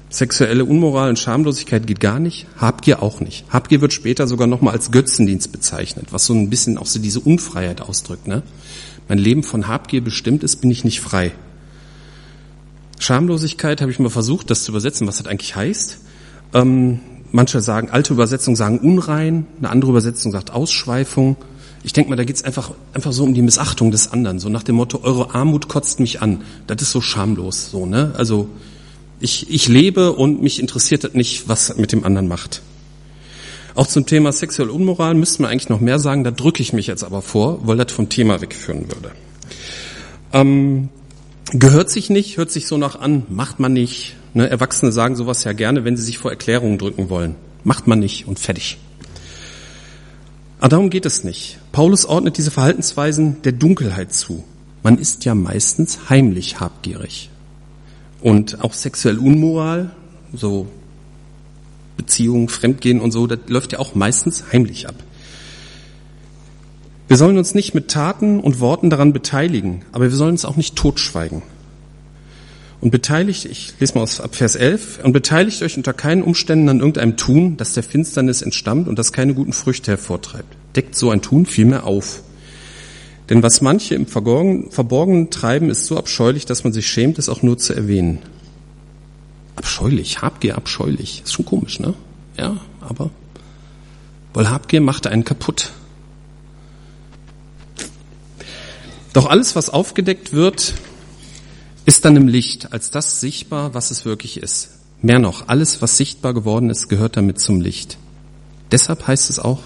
Sexuelle 0.08 0.64
Unmoral 0.64 1.10
und 1.10 1.20
Schamlosigkeit 1.20 1.86
geht 1.86 2.00
gar 2.00 2.18
nicht, 2.18 2.48
Habgier 2.56 3.00
auch 3.00 3.20
nicht. 3.20 3.44
Habgier 3.48 3.80
wird 3.80 3.92
später 3.92 4.26
sogar 4.26 4.48
nochmal 4.48 4.74
als 4.74 4.90
Götzendienst 4.90 5.52
bezeichnet, 5.52 6.06
was 6.10 6.26
so 6.26 6.34
ein 6.34 6.50
bisschen 6.50 6.78
auch 6.78 6.86
so 6.86 6.98
diese 6.98 7.20
Unfreiheit 7.20 7.80
ausdrückt. 7.80 8.26
Ne? 8.26 8.42
Mein 9.08 9.18
Leben 9.18 9.44
von 9.44 9.68
Habgier 9.68 10.02
bestimmt 10.02 10.42
ist, 10.42 10.56
bin 10.56 10.72
ich 10.72 10.82
nicht 10.82 11.00
frei. 11.00 11.30
Schamlosigkeit 13.00 13.80
habe 13.80 13.90
ich 13.90 13.98
mal 13.98 14.10
versucht, 14.10 14.50
das 14.50 14.62
zu 14.62 14.72
übersetzen, 14.72 15.06
was 15.06 15.16
das 15.16 15.26
eigentlich 15.26 15.56
heißt. 15.56 15.98
Ähm, 16.52 17.00
manche 17.32 17.62
sagen, 17.62 17.88
alte 17.90 18.12
Übersetzungen 18.12 18.56
sagen 18.56 18.78
unrein, 18.78 19.46
eine 19.58 19.70
andere 19.70 19.90
Übersetzung 19.90 20.32
sagt 20.32 20.50
Ausschweifung. 20.50 21.36
Ich 21.82 21.94
denke 21.94 22.10
mal, 22.10 22.16
da 22.16 22.24
geht 22.24 22.36
es 22.36 22.44
einfach, 22.44 22.72
einfach 22.92 23.12
so 23.12 23.24
um 23.24 23.32
die 23.32 23.40
Missachtung 23.40 23.90
des 23.90 24.12
anderen, 24.12 24.38
so 24.38 24.50
nach 24.50 24.62
dem 24.62 24.76
Motto, 24.76 25.00
eure 25.02 25.34
Armut 25.34 25.66
kotzt 25.66 25.98
mich 25.98 26.20
an. 26.20 26.42
Das 26.66 26.82
ist 26.82 26.92
so 26.92 27.00
schamlos, 27.00 27.70
so, 27.70 27.86
ne? 27.86 28.12
Also, 28.18 28.48
ich, 29.18 29.50
ich 29.50 29.68
lebe 29.68 30.12
und 30.12 30.42
mich 30.42 30.60
interessiert 30.60 31.04
das 31.04 31.14
nicht, 31.14 31.48
was 31.48 31.76
mit 31.78 31.92
dem 31.92 32.04
anderen 32.04 32.28
macht. 32.28 32.60
Auch 33.74 33.86
zum 33.86 34.04
Thema 34.04 34.30
sexuelle 34.32 34.72
Unmoral 34.72 35.14
müssten 35.14 35.42
wir 35.42 35.48
eigentlich 35.48 35.70
noch 35.70 35.80
mehr 35.80 35.98
sagen, 35.98 36.22
da 36.22 36.32
drücke 36.32 36.62
ich 36.62 36.74
mich 36.74 36.86
jetzt 36.86 37.04
aber 37.04 37.22
vor, 37.22 37.66
weil 37.66 37.78
das 37.78 37.92
vom 37.92 38.10
Thema 38.10 38.42
wegführen 38.42 38.88
würde. 38.88 39.12
Ähm, 40.34 40.90
Gehört 41.52 41.90
sich 41.90 42.10
nicht, 42.10 42.36
hört 42.36 42.50
sich 42.52 42.66
so 42.66 42.76
nach 42.76 43.00
an, 43.00 43.24
macht 43.28 43.58
man 43.58 43.72
nicht. 43.72 44.14
Ne, 44.34 44.48
Erwachsene 44.48 44.92
sagen 44.92 45.16
sowas 45.16 45.42
ja 45.42 45.52
gerne, 45.52 45.84
wenn 45.84 45.96
sie 45.96 46.04
sich 46.04 46.18
vor 46.18 46.30
Erklärungen 46.30 46.78
drücken 46.78 47.10
wollen. 47.10 47.34
Macht 47.64 47.88
man 47.88 47.98
nicht 47.98 48.28
und 48.28 48.38
fertig. 48.38 48.78
Aber 50.60 50.68
darum 50.68 50.90
geht 50.90 51.06
es 51.06 51.24
nicht. 51.24 51.58
Paulus 51.72 52.04
ordnet 52.04 52.38
diese 52.38 52.52
Verhaltensweisen 52.52 53.42
der 53.42 53.52
Dunkelheit 53.52 54.12
zu. 54.12 54.44
Man 54.82 54.98
ist 54.98 55.24
ja 55.24 55.34
meistens 55.34 56.08
heimlich 56.08 56.60
habgierig. 56.60 57.30
Und 58.20 58.62
auch 58.62 58.72
sexuell 58.72 59.18
Unmoral, 59.18 59.90
so 60.32 60.68
Beziehungen, 61.96 62.48
Fremdgehen 62.48 63.00
und 63.00 63.10
so, 63.10 63.26
das 63.26 63.40
läuft 63.48 63.72
ja 63.72 63.78
auch 63.80 63.94
meistens 63.94 64.44
heimlich 64.52 64.88
ab. 64.88 64.94
Wir 67.10 67.16
sollen 67.16 67.38
uns 67.38 67.54
nicht 67.54 67.74
mit 67.74 67.88
Taten 67.88 68.38
und 68.38 68.60
Worten 68.60 68.88
daran 68.88 69.12
beteiligen, 69.12 69.82
aber 69.90 70.04
wir 70.04 70.16
sollen 70.16 70.30
uns 70.30 70.44
auch 70.44 70.54
nicht 70.54 70.76
totschweigen. 70.76 71.42
Und 72.80 72.92
beteiligt, 72.92 73.46
ich 73.46 73.74
lese 73.80 73.96
mal 73.96 74.02
aus 74.02 74.22
Vers 74.30 74.54
11, 74.54 75.00
und 75.02 75.12
beteiligt 75.12 75.60
euch 75.64 75.76
unter 75.76 75.92
keinen 75.92 76.22
Umständen 76.22 76.68
an 76.68 76.78
irgendeinem 76.78 77.16
Tun, 77.16 77.56
das 77.56 77.72
der 77.72 77.82
Finsternis 77.82 78.42
entstammt 78.42 78.86
und 78.86 78.96
das 78.96 79.12
keine 79.12 79.34
guten 79.34 79.52
Früchte 79.52 79.90
hervortreibt. 79.90 80.56
Deckt 80.76 80.94
so 80.94 81.10
ein 81.10 81.20
Tun 81.20 81.46
vielmehr 81.46 81.84
auf. 81.84 82.22
Denn 83.28 83.42
was 83.42 83.60
manche 83.60 83.96
im 83.96 84.06
Verborgenen 84.06 85.30
treiben, 85.30 85.68
ist 85.68 85.86
so 85.86 85.98
abscheulich, 85.98 86.46
dass 86.46 86.62
man 86.62 86.72
sich 86.72 86.86
schämt, 86.86 87.18
es 87.18 87.28
auch 87.28 87.42
nur 87.42 87.58
zu 87.58 87.74
erwähnen. 87.74 88.20
Abscheulich, 89.56 90.22
Habgier 90.22 90.56
abscheulich. 90.56 91.22
Ist 91.24 91.32
schon 91.32 91.44
komisch, 91.44 91.80
ne? 91.80 91.94
Ja, 92.38 92.58
aber 92.80 93.10
weil 94.32 94.48
Habgier 94.48 94.80
macht 94.80 95.08
einen 95.08 95.24
kaputt. 95.24 95.72
Doch 99.12 99.26
alles, 99.26 99.56
was 99.56 99.70
aufgedeckt 99.70 100.32
wird, 100.32 100.74
ist 101.84 102.04
dann 102.04 102.16
im 102.16 102.28
Licht 102.28 102.72
als 102.72 102.90
das 102.90 103.20
sichtbar, 103.20 103.74
was 103.74 103.90
es 103.90 104.04
wirklich 104.04 104.36
ist. 104.36 104.70
Mehr 105.02 105.18
noch, 105.18 105.48
alles, 105.48 105.82
was 105.82 105.96
sichtbar 105.96 106.34
geworden 106.34 106.70
ist, 106.70 106.88
gehört 106.88 107.16
damit 107.16 107.40
zum 107.40 107.60
Licht. 107.60 107.98
Deshalb 108.70 109.06
heißt 109.06 109.30
es 109.30 109.38
auch, 109.38 109.60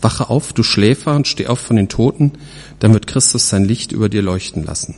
wache 0.00 0.30
auf, 0.30 0.52
du 0.52 0.62
Schläfer, 0.62 1.14
und 1.14 1.26
steh 1.26 1.48
auf 1.48 1.58
von 1.58 1.76
den 1.76 1.88
Toten, 1.88 2.32
dann 2.78 2.92
wird 2.92 3.06
Christus 3.06 3.48
sein 3.48 3.64
Licht 3.64 3.92
über 3.92 4.08
dir 4.08 4.22
leuchten 4.22 4.64
lassen. 4.64 4.94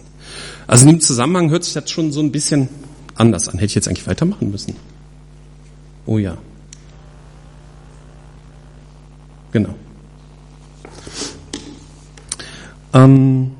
Also 0.66 0.84
in 0.84 0.92
dem 0.96 1.00
Zusammenhang 1.00 1.50
hört 1.50 1.64
sich 1.64 1.74
das 1.74 1.90
schon 1.90 2.12
so 2.12 2.20
ein 2.20 2.30
bisschen 2.30 2.68
anders 3.14 3.48
an. 3.48 3.54
Hätte 3.54 3.66
ich 3.66 3.74
jetzt 3.74 3.88
eigentlich 3.88 4.06
weitermachen 4.06 4.50
müssen? 4.50 4.76
Oh 6.06 6.18
ja. 6.18 6.36
Genau. 9.52 9.74
Ähm, 12.92 13.52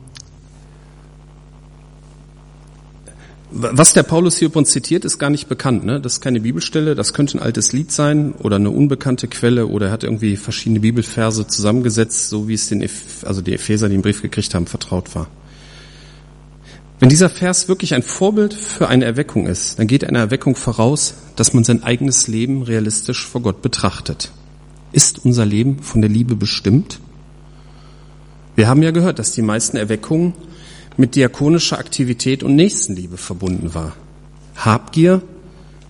Was 3.51 3.95
der 3.95 4.03
Paulus 4.03 4.37
hier 4.37 4.49
übrigens 4.49 4.71
zitiert, 4.71 5.07
ist 5.07 5.19
gar 5.19 5.31
nicht 5.31 5.49
bekannt. 5.49 5.85
Ne? 5.85 6.01
Das 6.01 6.15
ist 6.15 6.21
keine 6.21 6.41
Bibelstelle, 6.41 6.95
das 6.95 7.15
könnte 7.15 7.39
ein 7.39 7.43
altes 7.43 7.73
Lied 7.73 7.91
sein 7.91 8.33
oder 8.33 8.57
eine 8.57 8.71
unbekannte 8.71 9.27
Quelle 9.27 9.67
oder 9.67 9.87
er 9.87 9.93
hat 9.93 10.05
irgendwie 10.05 10.37
verschiedene 10.37 10.81
Bibelverse 10.81 11.47
zusammengesetzt, 11.47 12.29
so 12.29 12.47
wie 12.47 12.55
es 12.55 12.69
den, 12.69 12.87
also 13.25 13.41
die 13.41 13.55
Epheser, 13.55 13.89
die 13.89 13.95
den 13.95 14.03
Brief 14.03 14.21
gekriegt 14.21 14.55
haben, 14.55 14.67
vertraut 14.67 15.15
war. 15.15 15.29
Wenn 17.01 17.09
dieser 17.09 17.31
Vers 17.31 17.69
wirklich 17.69 17.95
ein 17.95 18.03
Vorbild 18.03 18.53
für 18.53 18.89
eine 18.89 19.05
Erweckung 19.05 19.47
ist, 19.47 19.79
dann 19.79 19.87
geht 19.87 20.05
eine 20.05 20.19
Erweckung 20.19 20.55
voraus, 20.55 21.15
dass 21.37 21.55
man 21.55 21.65
sein 21.65 21.83
eigenes 21.83 22.27
Leben 22.27 22.63
realistisch 22.63 23.27
vor 23.27 23.41
Gott 23.41 23.63
betrachtet. 23.63 24.31
Ist 24.93 25.25
unser 25.25 25.47
Leben 25.47 25.83
von 25.83 26.03
der 26.03 26.11
Liebe 26.11 26.35
bestimmt? 26.35 26.99
Wir 28.57 28.69
haben 28.69 28.83
ja 28.83 28.91
gehört, 28.91 29.21
dass 29.21 29.33
die 29.33 29.43
meisten 29.43 29.77
Erweckungen 29.77 30.35
mit 30.99 31.15
diakonischer 31.15 31.79
Aktivität 31.79 32.43
und 32.43 32.57
Nächstenliebe 32.57 33.17
verbunden 33.17 33.73
war. 33.73 33.95
Habgier, 34.57 35.23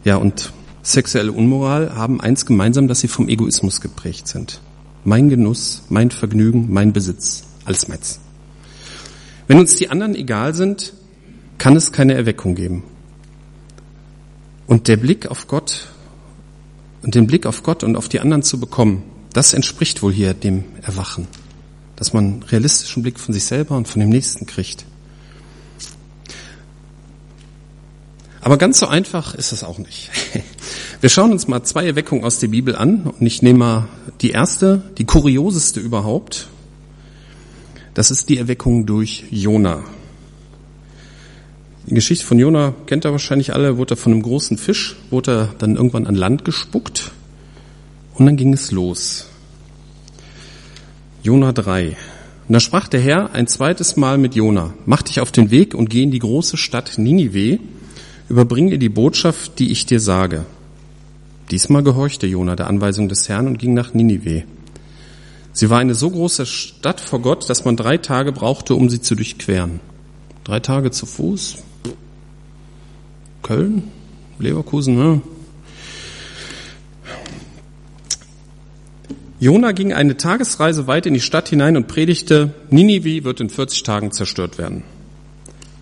ja, 0.04 0.16
und 0.16 0.52
sexuelle 0.82 1.32
Unmoral 1.32 1.94
haben 1.96 2.20
eins 2.20 2.46
gemeinsam, 2.46 2.88
dass 2.88 3.00
sie 3.00 3.08
vom 3.08 3.28
Egoismus 3.28 3.80
geprägt 3.80 4.28
sind. 4.28 4.60
Mein 5.04 5.30
Genuss, 5.30 5.82
mein 5.88 6.10
Vergnügen, 6.10 6.66
mein 6.70 6.92
Besitz, 6.92 7.44
alles 7.64 7.88
meins. 7.88 8.20
Wenn 9.46 9.58
uns 9.58 9.76
die 9.76 9.88
anderen 9.88 10.14
egal 10.14 10.54
sind, 10.54 10.92
kann 11.56 11.74
es 11.74 11.90
keine 11.90 12.12
Erweckung 12.12 12.54
geben. 12.54 12.84
Und 14.66 14.88
der 14.88 14.98
Blick 14.98 15.26
auf 15.26 15.48
Gott 15.48 15.88
und 17.02 17.14
den 17.14 17.26
Blick 17.26 17.46
auf 17.46 17.62
Gott 17.62 17.82
und 17.82 17.96
auf 17.96 18.10
die 18.10 18.20
anderen 18.20 18.42
zu 18.42 18.60
bekommen, 18.60 19.02
das 19.32 19.54
entspricht 19.54 20.02
wohl 20.02 20.12
hier 20.12 20.34
dem 20.34 20.64
Erwachen, 20.82 21.28
dass 21.96 22.12
man 22.12 22.42
realistischen 22.42 23.02
Blick 23.02 23.18
von 23.18 23.32
sich 23.32 23.44
selber 23.44 23.76
und 23.78 23.88
von 23.88 24.00
dem 24.00 24.10
Nächsten 24.10 24.44
kriegt. 24.44 24.84
Aber 28.48 28.56
ganz 28.56 28.78
so 28.78 28.86
einfach 28.86 29.34
ist 29.34 29.52
es 29.52 29.62
auch 29.62 29.76
nicht. 29.76 30.08
Wir 31.02 31.10
schauen 31.10 31.32
uns 31.32 31.48
mal 31.48 31.64
zwei 31.64 31.84
Erweckungen 31.84 32.24
aus 32.24 32.38
der 32.38 32.48
Bibel 32.48 32.74
an 32.74 33.02
und 33.02 33.26
ich 33.26 33.42
nehme 33.42 33.58
mal 33.58 33.88
die 34.22 34.30
erste, 34.30 34.82
die 34.96 35.04
kurioseste 35.04 35.80
überhaupt. 35.80 36.48
Das 37.92 38.10
ist 38.10 38.30
die 38.30 38.38
Erweckung 38.38 38.86
durch 38.86 39.24
Jona. 39.30 39.84
Die 41.88 41.94
Geschichte 41.94 42.24
von 42.24 42.38
Jona 42.38 42.72
kennt 42.86 43.04
ihr 43.04 43.12
wahrscheinlich 43.12 43.52
alle, 43.52 43.76
wurde 43.76 43.92
er 43.92 43.96
von 43.98 44.12
einem 44.12 44.22
großen 44.22 44.56
Fisch, 44.56 44.96
wurde 45.10 45.30
er 45.30 45.54
dann 45.58 45.76
irgendwann 45.76 46.06
an 46.06 46.14
Land 46.14 46.46
gespuckt 46.46 47.10
und 48.14 48.24
dann 48.24 48.38
ging 48.38 48.54
es 48.54 48.72
los. 48.72 49.28
Jona 51.22 51.52
3. 51.52 51.98
Und 52.48 52.52
da 52.54 52.60
sprach 52.60 52.88
der 52.88 53.00
Herr 53.00 53.34
ein 53.34 53.46
zweites 53.46 53.96
Mal 53.96 54.16
mit 54.16 54.34
Jona, 54.34 54.72
mach 54.86 55.02
dich 55.02 55.20
auf 55.20 55.32
den 55.32 55.50
Weg 55.50 55.74
und 55.74 55.90
geh 55.90 56.02
in 56.02 56.10
die 56.10 56.18
große 56.18 56.56
Stadt 56.56 56.96
Ninive 56.96 57.58
Überbring 58.28 58.68
ihr 58.68 58.78
die 58.78 58.90
Botschaft, 58.90 59.58
die 59.58 59.70
ich 59.72 59.86
dir 59.86 60.00
sage. 60.00 60.44
Diesmal 61.50 61.82
gehorchte 61.82 62.26
Jona 62.26 62.56
der 62.56 62.66
Anweisung 62.66 63.08
des 63.08 63.28
Herrn 63.28 63.46
und 63.46 63.58
ging 63.58 63.72
nach 63.72 63.94
Ninive. 63.94 64.44
Sie 65.52 65.70
war 65.70 65.78
eine 65.78 65.94
so 65.94 66.10
große 66.10 66.44
Stadt 66.44 67.00
vor 67.00 67.20
Gott, 67.20 67.48
dass 67.48 67.64
man 67.64 67.76
drei 67.76 67.96
Tage 67.96 68.32
brauchte, 68.32 68.74
um 68.74 68.90
sie 68.90 69.00
zu 69.00 69.14
durchqueren. 69.14 69.80
Drei 70.44 70.60
Tage 70.60 70.90
zu 70.90 71.06
Fuß. 71.06 71.56
Köln, 73.42 73.84
Leverkusen, 74.38 74.96
ne? 74.96 75.22
Jona 79.40 79.72
ging 79.72 79.92
eine 79.92 80.16
Tagesreise 80.16 80.86
weit 80.86 81.06
in 81.06 81.14
die 81.14 81.20
Stadt 81.20 81.48
hinein 81.48 81.76
und 81.76 81.86
predigte, 81.86 82.52
Ninive 82.70 83.24
wird 83.24 83.40
in 83.40 83.48
40 83.48 83.84
Tagen 83.84 84.12
zerstört 84.12 84.58
werden. 84.58 84.82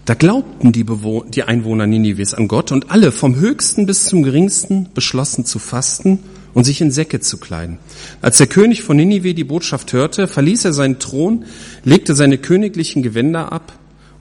Da 0.06 0.14
glaubten 0.14 0.70
die, 0.70 0.84
Bewohner, 0.84 1.28
die 1.28 1.42
Einwohner 1.42 1.88
Ninives 1.88 2.32
an 2.32 2.46
Gott 2.46 2.70
und 2.70 2.92
alle 2.92 3.10
vom 3.10 3.34
höchsten 3.34 3.86
bis 3.86 4.04
zum 4.04 4.22
geringsten 4.22 4.88
beschlossen 4.94 5.44
zu 5.44 5.58
fasten 5.58 6.20
und 6.54 6.62
sich 6.62 6.80
in 6.80 6.92
Säcke 6.92 7.18
zu 7.18 7.38
kleiden. 7.38 7.78
Als 8.22 8.38
der 8.38 8.46
König 8.46 8.84
von 8.84 8.96
Ninive 8.96 9.34
die 9.34 9.42
Botschaft 9.42 9.92
hörte, 9.92 10.28
verließ 10.28 10.64
er 10.64 10.72
seinen 10.72 11.00
Thron, 11.00 11.44
legte 11.82 12.14
seine 12.14 12.38
königlichen 12.38 13.02
Gewänder 13.02 13.50
ab 13.50 13.72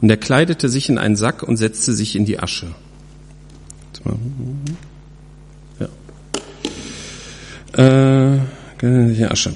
und 0.02 0.10
er 0.10 0.18
kleidete 0.18 0.70
sich 0.70 0.90
in 0.90 0.98
einen 0.98 1.16
Sack 1.16 1.44
und 1.44 1.58
setzte 1.58 1.94
sich 1.94 2.16
in 2.16 2.26
die 2.26 2.40
Asche. 2.40 2.68
Ja. 7.78 8.40
Äh, 8.82 9.26
Asche. 9.26 9.56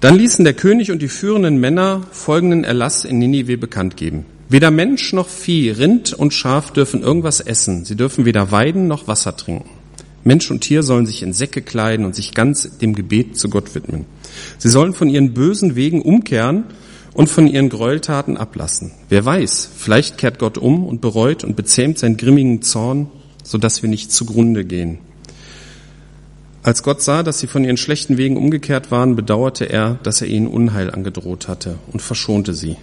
Dann 0.00 0.16
ließen 0.16 0.44
der 0.44 0.54
König 0.54 0.90
und 0.90 1.02
die 1.02 1.08
führenden 1.08 1.58
Männer 1.58 2.02
folgenden 2.12 2.64
Erlass 2.64 3.04
in 3.04 3.18
Ninive 3.18 3.58
bekannt 3.58 3.98
geben. 3.98 4.24
Weder 4.48 4.70
Mensch 4.70 5.12
noch 5.12 5.28
Vieh, 5.28 5.70
Rind 5.70 6.12
und 6.12 6.32
Schaf 6.32 6.70
dürfen 6.70 7.02
irgendwas 7.02 7.40
essen. 7.40 7.84
Sie 7.84 7.96
dürfen 7.96 8.24
weder 8.24 8.52
weiden 8.52 8.86
noch 8.86 9.08
Wasser 9.08 9.36
trinken. 9.36 9.68
Mensch 10.22 10.50
und 10.50 10.60
Tier 10.60 10.82
sollen 10.82 11.06
sich 11.06 11.22
in 11.22 11.32
Säcke 11.32 11.62
kleiden 11.62 12.04
und 12.04 12.14
sich 12.14 12.32
ganz 12.32 12.78
dem 12.78 12.94
Gebet 12.94 13.36
zu 13.36 13.48
Gott 13.48 13.74
widmen. 13.74 14.06
Sie 14.58 14.68
sollen 14.68 14.92
von 14.92 15.08
ihren 15.08 15.34
bösen 15.34 15.74
Wegen 15.74 16.02
umkehren 16.02 16.64
und 17.14 17.28
von 17.28 17.46
ihren 17.46 17.68
Gräueltaten 17.68 18.36
ablassen. 18.36 18.92
Wer 19.08 19.24
weiß, 19.24 19.68
vielleicht 19.76 20.18
kehrt 20.18 20.38
Gott 20.38 20.58
um 20.58 20.84
und 20.84 21.00
bereut 21.00 21.44
und 21.44 21.56
bezähmt 21.56 21.98
seinen 21.98 22.16
grimmigen 22.16 22.62
Zorn, 22.62 23.08
sodass 23.42 23.82
wir 23.82 23.88
nicht 23.88 24.12
zugrunde 24.12 24.64
gehen. 24.64 24.98
Als 26.62 26.82
Gott 26.82 27.02
sah, 27.02 27.22
dass 27.22 27.38
sie 27.38 27.46
von 27.46 27.62
ihren 27.62 27.76
schlechten 27.76 28.16
Wegen 28.16 28.36
umgekehrt 28.36 28.90
waren, 28.90 29.14
bedauerte 29.14 29.66
er, 29.66 30.00
dass 30.02 30.20
er 30.20 30.28
ihnen 30.28 30.48
Unheil 30.48 30.90
angedroht 30.90 31.46
hatte 31.46 31.78
und 31.92 32.02
verschonte 32.02 32.54
sie. 32.54 32.76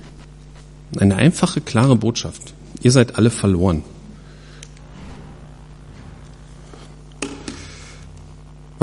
Eine 1.00 1.16
einfache, 1.16 1.62
klare 1.62 1.96
Botschaft. 1.96 2.54
Ihr 2.82 2.92
seid 2.92 3.18
alle 3.18 3.30
verloren. 3.30 3.84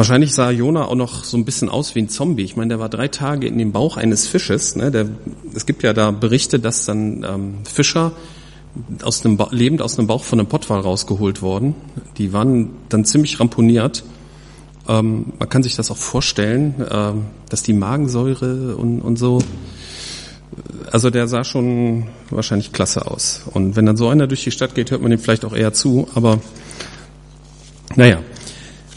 Wahrscheinlich 0.00 0.32
sah 0.32 0.50
Jona 0.50 0.86
auch 0.86 0.94
noch 0.94 1.24
so 1.24 1.36
ein 1.36 1.44
bisschen 1.44 1.68
aus 1.68 1.94
wie 1.94 2.00
ein 2.00 2.08
Zombie. 2.08 2.42
Ich 2.42 2.56
meine, 2.56 2.70
der 2.70 2.78
war 2.78 2.88
drei 2.88 3.08
Tage 3.08 3.46
in 3.46 3.58
dem 3.58 3.72
Bauch 3.72 3.98
eines 3.98 4.26
Fisches. 4.26 4.74
Ne? 4.74 4.90
Der, 4.90 5.06
es 5.54 5.66
gibt 5.66 5.82
ja 5.82 5.92
da 5.92 6.10
Berichte, 6.10 6.58
dass 6.58 6.86
dann 6.86 7.22
ähm, 7.22 7.54
Fischer 7.64 8.12
aus 9.02 9.24
einem 9.24 9.38
lebend 9.50 9.82
aus 9.82 9.98
einem 9.98 10.06
Bauch 10.06 10.24
von 10.24 10.40
einem 10.40 10.48
Pottwal 10.48 10.80
rausgeholt 10.80 11.42
worden. 11.42 11.74
Die 12.16 12.32
waren 12.32 12.70
dann 12.88 13.04
ziemlich 13.04 13.40
ramponiert. 13.40 14.02
Ähm, 14.88 15.34
man 15.38 15.48
kann 15.50 15.62
sich 15.62 15.76
das 15.76 15.90
auch 15.90 15.98
vorstellen, 15.98 16.74
ähm, 16.90 17.26
dass 17.50 17.62
die 17.62 17.74
Magensäure 17.74 18.76
und, 18.76 19.00
und 19.02 19.18
so 19.18 19.40
also 20.92 21.10
der 21.10 21.28
sah 21.28 21.44
schon 21.44 22.08
wahrscheinlich 22.30 22.72
klasse 22.72 23.06
aus. 23.10 23.42
Und 23.52 23.76
wenn 23.76 23.86
dann 23.86 23.96
so 23.96 24.08
einer 24.08 24.26
durch 24.26 24.44
die 24.44 24.50
Stadt 24.50 24.74
geht, 24.74 24.90
hört 24.90 25.02
man 25.02 25.12
ihm 25.12 25.18
vielleicht 25.18 25.44
auch 25.44 25.54
eher 25.54 25.72
zu, 25.72 26.08
aber 26.14 26.40
naja. 27.96 28.20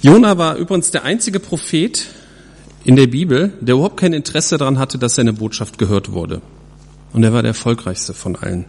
Jona 0.01 0.37
war 0.37 0.55
übrigens 0.57 0.91
der 0.91 1.03
einzige 1.03 1.39
Prophet 1.39 2.07
in 2.83 2.95
der 2.95 3.07
Bibel, 3.07 3.53
der 3.61 3.75
überhaupt 3.75 3.97
kein 3.97 4.13
Interesse 4.13 4.57
daran 4.57 4.77
hatte, 4.77 4.97
dass 4.97 5.15
seine 5.15 5.33
Botschaft 5.33 5.77
gehört 5.77 6.11
wurde. 6.11 6.41
Und 7.13 7.23
er 7.23 7.31
war 7.31 7.41
der 7.41 7.49
erfolgreichste 7.49 8.13
von 8.13 8.35
allen. 8.35 8.65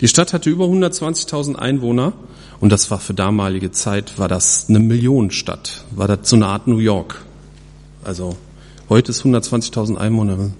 Die 0.00 0.08
Stadt 0.08 0.32
hatte 0.32 0.50
über 0.50 0.66
120.000 0.66 1.54
Einwohner 1.56 2.12
und 2.60 2.70
das 2.70 2.90
war 2.90 2.98
für 2.98 3.14
damalige 3.14 3.70
Zeit, 3.70 4.18
war 4.18 4.28
das 4.28 4.66
eine 4.68 4.78
Millionenstadt, 4.78 5.84
war 5.90 6.08
das 6.08 6.28
so 6.28 6.36
eine 6.36 6.46
Art 6.46 6.66
New 6.66 6.78
York. 6.78 7.22
Also 8.04 8.36
heute 8.88 9.10
ist 9.10 9.24
120.000 9.24 9.96
Einwohner, 9.96 10.50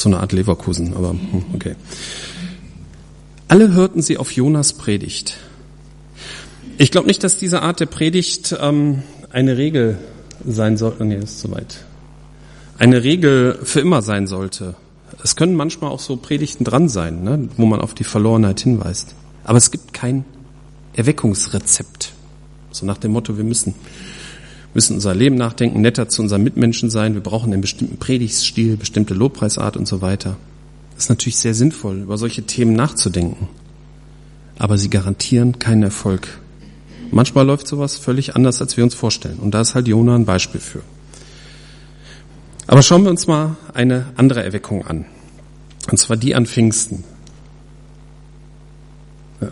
so 0.00 0.08
eine 0.08 0.20
Art 0.20 0.32
Leverkusen, 0.32 0.94
aber 0.94 1.10
hm, 1.10 1.44
okay. 1.54 1.74
Alle 3.48 3.72
hörten 3.72 4.02
sie 4.02 4.18
auf 4.18 4.32
Jonas 4.32 4.74
Predigt. 4.74 5.36
Ich 6.76 6.90
glaube 6.90 7.06
nicht, 7.06 7.24
dass 7.24 7.38
diese 7.38 7.62
Art 7.62 7.80
der 7.80 7.86
Predigt 7.86 8.56
ähm, 8.60 9.02
eine 9.30 9.56
Regel 9.56 9.98
sein 10.46 10.76
sollte. 10.76 11.04
Nee, 11.04 11.16
ist 11.16 11.40
soweit. 11.40 11.84
Eine 12.78 13.02
Regel 13.02 13.58
für 13.62 13.80
immer 13.80 14.02
sein 14.02 14.26
sollte. 14.26 14.76
Es 15.24 15.34
können 15.34 15.54
manchmal 15.54 15.90
auch 15.90 15.98
so 15.98 16.16
Predigten 16.16 16.64
dran 16.64 16.88
sein, 16.88 17.24
ne, 17.24 17.48
wo 17.56 17.66
man 17.66 17.80
auf 17.80 17.94
die 17.94 18.04
Verlorenheit 18.04 18.60
hinweist. 18.60 19.14
Aber 19.42 19.58
es 19.58 19.70
gibt 19.70 19.92
kein 19.92 20.24
Erweckungsrezept. 20.92 22.12
So 22.70 22.86
nach 22.86 22.98
dem 22.98 23.12
Motto, 23.12 23.36
wir 23.36 23.44
müssen, 23.44 23.74
müssen 24.74 24.94
unser 24.94 25.14
Leben 25.14 25.36
nachdenken, 25.36 25.80
netter 25.80 26.08
zu 26.08 26.22
unseren 26.22 26.42
Mitmenschen 26.42 26.90
sein, 26.90 27.14
wir 27.14 27.22
brauchen 27.22 27.52
einen 27.52 27.62
bestimmten 27.62 27.96
Predigtstil, 27.96 28.76
bestimmte 28.76 29.14
Lobpreisart 29.14 29.76
und 29.76 29.88
so 29.88 30.00
weiter. 30.00 30.36
Es 30.96 31.04
ist 31.04 31.10
natürlich 31.10 31.36
sehr 31.36 31.54
sinnvoll, 31.54 31.98
über 31.98 32.18
solche 32.18 32.42
Themen 32.42 32.74
nachzudenken. 32.74 33.48
Aber 34.58 34.76
sie 34.76 34.90
garantieren 34.90 35.58
keinen 35.58 35.84
Erfolg. 35.84 36.40
Manchmal 37.10 37.46
läuft 37.46 37.66
sowas 37.66 37.96
völlig 37.96 38.36
anders, 38.36 38.60
als 38.60 38.76
wir 38.76 38.84
uns 38.84 38.94
vorstellen. 38.94 39.38
Und 39.38 39.52
da 39.52 39.60
ist 39.60 39.74
halt 39.74 39.88
Jona 39.88 40.14
ein 40.14 40.24
Beispiel 40.24 40.60
für. 40.60 40.82
Aber 42.66 42.82
schauen 42.82 43.04
wir 43.04 43.10
uns 43.10 43.26
mal 43.26 43.56
eine 43.72 44.06
andere 44.16 44.42
Erweckung 44.42 44.86
an. 44.86 45.06
Und 45.90 45.96
zwar 45.96 46.16
die 46.16 46.34
an 46.34 46.44
Pfingsten. 46.44 47.04
Ja. 49.40 49.48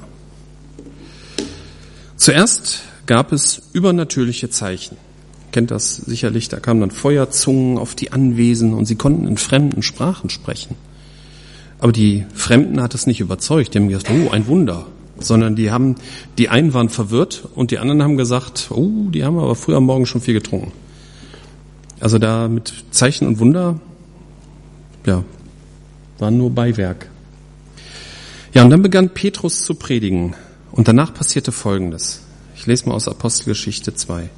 Zuerst 2.17 2.83
gab 3.07 3.33
es 3.33 3.63
übernatürliche 3.73 4.51
Zeichen. 4.51 4.99
Kennt 5.57 5.71
das 5.71 5.97
sicherlich, 5.97 6.51
da 6.51 6.61
kamen 6.61 6.81
dann 6.83 6.91
Feuerzungen 6.91 7.79
auf 7.79 7.95
die 7.95 8.13
Anwesen 8.13 8.75
und 8.75 8.85
sie 8.85 8.97
konnten 8.97 9.27
in 9.27 9.39
fremden 9.39 9.81
Sprachen 9.81 10.29
sprechen. 10.29 10.77
Aber 11.79 11.93
die 11.93 12.27
Fremden 12.35 12.83
hat 12.83 12.95
es 12.95 13.07
nicht 13.07 13.21
überzeugt. 13.21 13.73
Die 13.73 13.79
haben 13.79 13.89
gesagt, 13.89 14.11
oh, 14.11 14.31
ein 14.33 14.49
Wunder. 14.49 14.85
Sondern 15.19 15.57
die 15.57 15.71
haben, 15.71 15.95
die 16.37 16.51
einen 16.51 16.75
waren 16.75 16.91
verwirrt 16.91 17.49
und 17.55 17.71
die 17.71 17.79
anderen 17.79 18.03
haben 18.03 18.19
gesagt, 18.19 18.67
oh, 18.71 19.09
die 19.09 19.25
haben 19.25 19.39
aber 19.39 19.55
früher 19.55 19.79
am 19.79 19.85
Morgen 19.85 20.05
schon 20.05 20.21
viel 20.21 20.35
getrunken. 20.35 20.73
Also 22.01 22.19
da 22.19 22.49
mit 22.49 22.75
Zeichen 22.91 23.27
und 23.27 23.39
Wunder, 23.39 23.81
ja, 25.07 25.25
war 26.19 26.31
nur 26.31 26.51
Beiwerk. 26.51 27.09
Ja, 28.53 28.63
und 28.63 28.69
dann 28.69 28.83
begann 28.83 29.09
Petrus 29.09 29.65
zu 29.65 29.75
predigen. 29.75 30.35
Und 30.71 30.87
danach 30.87 31.15
passierte 31.15 31.51
Folgendes. 31.51 32.21
Ich 32.57 32.67
lese 32.67 32.91
mal 32.91 32.95
aus 32.95 33.09
Apostelgeschichte 33.09 33.95
2. 33.95 34.29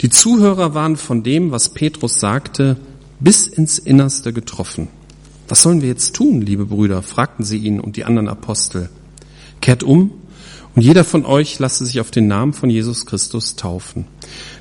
Die 0.00 0.10
Zuhörer 0.10 0.74
waren 0.74 0.96
von 0.96 1.22
dem, 1.22 1.50
was 1.50 1.70
Petrus 1.70 2.20
sagte, 2.20 2.76
bis 3.18 3.48
ins 3.48 3.78
Innerste 3.78 4.32
getroffen. 4.32 4.88
Was 5.48 5.62
sollen 5.62 5.80
wir 5.80 5.88
jetzt 5.88 6.14
tun, 6.14 6.40
liebe 6.40 6.66
Brüder? 6.66 7.02
fragten 7.02 7.44
sie 7.44 7.58
ihn 7.58 7.80
und 7.80 7.96
die 7.96 8.04
anderen 8.04 8.28
Apostel. 8.28 8.90
Kehrt 9.60 9.82
um 9.82 10.12
und 10.76 10.82
jeder 10.82 11.02
von 11.02 11.26
euch 11.26 11.58
lasse 11.58 11.84
sich 11.84 11.98
auf 12.00 12.12
den 12.12 12.28
Namen 12.28 12.52
von 12.52 12.70
Jesus 12.70 13.06
Christus 13.06 13.56
taufen. 13.56 14.04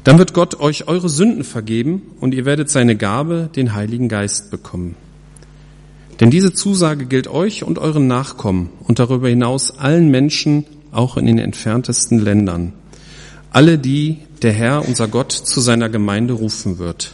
Dann 0.04 0.18
wird 0.18 0.34
Gott 0.34 0.60
euch 0.60 0.88
eure 0.88 1.10
Sünden 1.10 1.44
vergeben 1.44 2.02
und 2.20 2.34
ihr 2.34 2.46
werdet 2.46 2.72
seine 2.72 2.96
Gabe, 2.96 3.50
den 3.56 3.76
Heiligen 3.76 4.10
Geist, 4.10 4.50
bekommen. 4.50 4.96
Denn 6.20 6.32
diese 6.32 6.54
Zusage 6.54 7.06
gilt 7.06 7.28
euch 7.28 7.64
und 7.64 7.78
euren 7.78 8.08
Nachkommen 8.08 8.72
und 8.88 8.98
darüber 8.98 9.30
hinaus 9.30 9.78
allen 9.78 10.10
Menschen, 10.10 10.66
auch 10.92 11.18
in 11.18 11.28
den 11.28 11.38
entferntesten 11.38 12.18
Ländern. 12.18 12.74
Alle 13.52 13.78
die 13.78 14.18
der 14.42 14.54
Herr, 14.54 14.88
unser 14.88 15.08
Gott, 15.08 15.32
zu 15.32 15.62
seiner 15.62 15.90
Gemeinde 15.90 16.34
rufen 16.34 16.78
wird. 16.78 17.14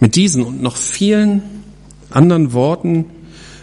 Mit 0.00 0.16
diesen 0.16 0.42
und 0.42 0.62
noch 0.62 0.76
vielen 0.76 1.42
anderen 2.10 2.52
Worten 2.52 3.06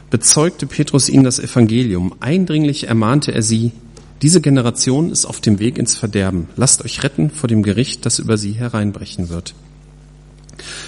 bezeugte 0.10 0.66
Petrus 0.66 1.10
ihnen 1.10 1.24
das 1.24 1.40
Evangelium. 1.40 2.14
Eindringlich 2.20 2.88
ermahnte 2.88 3.34
er 3.34 3.42
sie, 3.42 3.72
diese 4.22 4.42
Generation 4.42 5.12
ist 5.12 5.26
auf 5.26 5.42
dem 5.42 5.58
Weg 5.60 5.78
ins 5.80 5.98
Verderben. 5.98 6.48
Lasst 6.56 6.86
euch 6.86 7.04
retten 7.04 7.32
vor 7.32 7.48
dem 7.48 7.64
Gericht, 7.64 8.06
das 8.06 8.20
über 8.20 8.38
sie 8.38 8.52
hereinbrechen 8.52 9.30
wird. 9.30 9.56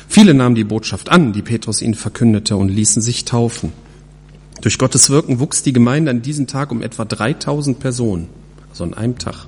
Viele 0.08 0.36
nahmen 0.36 0.54
die 0.54 0.64
Botschaft 0.64 1.10
an, 1.10 1.34
die 1.34 1.42
Petrus 1.42 1.82
ihnen 1.82 1.96
verkündete, 1.96 2.56
und 2.56 2.70
ließen 2.70 3.02
sich 3.02 3.26
taufen. 3.26 3.74
Durch 4.62 4.78
Gottes 4.78 5.10
Wirken 5.10 5.40
wuchs 5.40 5.64
die 5.64 5.74
Gemeinde 5.74 6.12
an 6.12 6.22
diesem 6.22 6.46
Tag 6.46 6.72
um 6.72 6.84
etwa 6.84 7.06
3000 7.06 7.80
Personen, 7.80 8.30
also 8.70 8.84
an 8.84 8.94
einem 8.94 9.18
Tag. 9.18 9.48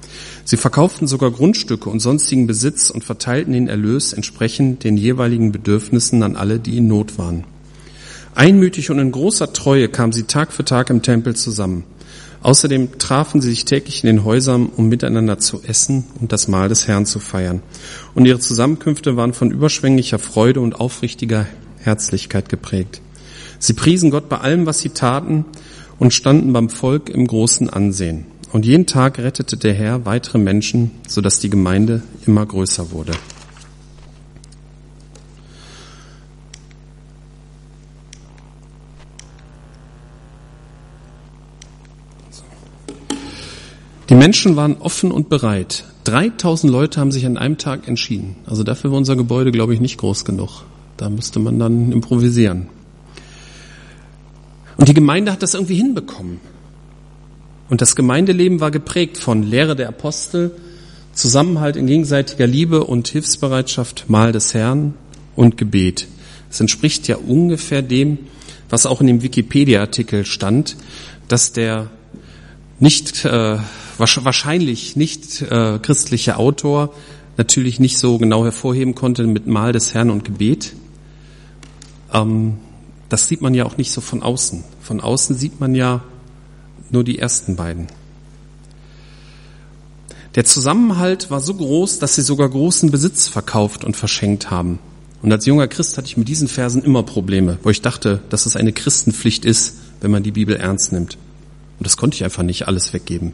Sie 0.43 0.57
verkauften 0.57 1.07
sogar 1.07 1.31
Grundstücke 1.31 1.89
und 1.89 1.99
sonstigen 1.99 2.47
Besitz 2.47 2.89
und 2.89 3.03
verteilten 3.03 3.53
den 3.53 3.67
Erlös 3.67 4.13
entsprechend 4.13 4.83
den 4.83 4.97
jeweiligen 4.97 5.51
Bedürfnissen 5.51 6.23
an 6.23 6.35
alle, 6.35 6.59
die 6.59 6.77
in 6.77 6.87
Not 6.87 7.17
waren. 7.17 7.43
Einmütig 8.33 8.89
und 8.89 8.99
in 8.99 9.11
großer 9.11 9.53
Treue 9.53 9.89
kamen 9.89 10.13
sie 10.13 10.23
Tag 10.23 10.53
für 10.53 10.65
Tag 10.65 10.89
im 10.89 11.01
Tempel 11.01 11.35
zusammen. 11.35 11.83
Außerdem 12.43 12.97
trafen 12.97 13.39
sie 13.39 13.51
sich 13.51 13.65
täglich 13.65 14.03
in 14.03 14.07
den 14.07 14.23
Häusern, 14.23 14.67
um 14.75 14.89
miteinander 14.89 15.37
zu 15.37 15.61
essen 15.63 16.05
und 16.19 16.31
das 16.31 16.47
Mahl 16.47 16.69
des 16.69 16.87
Herrn 16.87 17.05
zu 17.05 17.19
feiern. 17.19 17.61
Und 18.15 18.25
ihre 18.25 18.39
Zusammenkünfte 18.39 19.15
waren 19.15 19.33
von 19.33 19.51
überschwänglicher 19.51 20.17
Freude 20.17 20.59
und 20.59 20.79
aufrichtiger 20.79 21.45
Herzlichkeit 21.77 22.49
geprägt. 22.49 23.01
Sie 23.59 23.73
priesen 23.73 24.09
Gott 24.09 24.27
bei 24.27 24.39
allem, 24.39 24.65
was 24.65 24.79
sie 24.79 24.89
taten 24.89 25.45
und 25.99 26.15
standen 26.15 26.51
beim 26.51 26.69
Volk 26.69 27.09
im 27.09 27.27
großen 27.27 27.69
Ansehen. 27.69 28.25
Und 28.51 28.65
jeden 28.65 28.85
Tag 28.85 29.17
rettete 29.17 29.55
der 29.55 29.73
Herr 29.73 30.05
weitere 30.05 30.37
Menschen, 30.37 30.91
sodass 31.07 31.39
die 31.39 31.49
Gemeinde 31.49 32.03
immer 32.25 32.45
größer 32.45 32.91
wurde. 32.91 33.13
Die 44.09 44.15
Menschen 44.15 44.57
waren 44.57 44.75
offen 44.79 45.09
und 45.09 45.29
bereit. 45.29 45.85
3000 46.03 46.69
Leute 46.69 46.99
haben 46.99 47.13
sich 47.13 47.25
an 47.25 47.37
einem 47.37 47.57
Tag 47.57 47.87
entschieden. 47.87 48.35
Also 48.45 48.63
dafür 48.63 48.91
war 48.91 48.97
unser 48.97 49.15
Gebäude, 49.15 49.53
glaube 49.53 49.73
ich, 49.73 49.79
nicht 49.79 49.97
groß 49.97 50.25
genug. 50.25 50.65
Da 50.97 51.09
müsste 51.09 51.39
man 51.39 51.57
dann 51.57 51.93
improvisieren. 51.93 52.67
Und 54.75 54.89
die 54.89 54.93
Gemeinde 54.93 55.31
hat 55.31 55.41
das 55.41 55.53
irgendwie 55.53 55.75
hinbekommen. 55.75 56.41
Und 57.71 57.79
das 57.79 57.95
Gemeindeleben 57.95 58.59
war 58.59 58.69
geprägt 58.69 59.17
von 59.17 59.43
Lehre 59.43 59.77
der 59.77 59.87
Apostel, 59.87 60.51
Zusammenhalt 61.13 61.77
in 61.77 61.87
gegenseitiger 61.87 62.45
Liebe 62.45 62.83
und 62.83 63.07
Hilfsbereitschaft, 63.07 64.09
Mahl 64.09 64.33
des 64.33 64.53
Herrn 64.53 64.93
und 65.37 65.55
Gebet. 65.55 66.09
Es 66.49 66.59
entspricht 66.59 67.07
ja 67.07 67.15
ungefähr 67.15 67.81
dem, 67.81 68.17
was 68.69 68.85
auch 68.85 68.99
in 68.99 69.07
dem 69.07 69.21
Wikipedia-Artikel 69.21 70.25
stand, 70.25 70.75
dass 71.29 71.53
der 71.53 71.89
nicht 72.79 73.23
äh, 73.23 73.57
wahrscheinlich 73.97 74.97
nicht 74.97 75.41
äh, 75.41 75.79
christliche 75.81 76.35
Autor 76.35 76.93
natürlich 77.37 77.79
nicht 77.79 77.97
so 77.97 78.17
genau 78.17 78.43
hervorheben 78.43 78.95
konnte 78.95 79.25
mit 79.27 79.47
Mahl 79.47 79.71
des 79.71 79.93
Herrn 79.93 80.09
und 80.09 80.25
Gebet. 80.25 80.73
Ähm, 82.13 82.57
das 83.07 83.29
sieht 83.29 83.39
man 83.39 83.53
ja 83.53 83.65
auch 83.65 83.77
nicht 83.77 83.93
so 83.93 84.01
von 84.01 84.23
außen. 84.23 84.65
Von 84.81 84.99
außen 84.99 85.37
sieht 85.37 85.61
man 85.61 85.73
ja 85.73 86.03
nur 86.91 87.03
die 87.03 87.19
ersten 87.19 87.55
beiden. 87.55 87.87
Der 90.35 90.45
Zusammenhalt 90.45 91.29
war 91.29 91.41
so 91.41 91.53
groß, 91.53 91.99
dass 91.99 92.15
sie 92.15 92.21
sogar 92.21 92.49
großen 92.49 92.89
Besitz 92.89 93.27
verkauft 93.27 93.83
und 93.83 93.97
verschenkt 93.97 94.49
haben. 94.49 94.79
Und 95.21 95.31
als 95.31 95.45
junger 95.45 95.67
Christ 95.67 95.97
hatte 95.97 96.07
ich 96.07 96.17
mit 96.17 96.29
diesen 96.29 96.47
Versen 96.47 96.83
immer 96.83 97.03
Probleme, 97.03 97.57
wo 97.63 97.69
ich 97.69 97.81
dachte, 97.81 98.21
dass 98.29 98.45
es 98.45 98.55
eine 98.55 98.71
Christenpflicht 98.71 99.45
ist, 99.45 99.75
wenn 99.99 100.09
man 100.09 100.23
die 100.23 100.31
Bibel 100.31 100.55
ernst 100.55 100.93
nimmt. 100.93 101.17
Und 101.77 101.85
das 101.85 101.97
konnte 101.97 102.15
ich 102.15 102.23
einfach 102.23 102.43
nicht 102.43 102.67
alles 102.67 102.93
weggeben. 102.93 103.33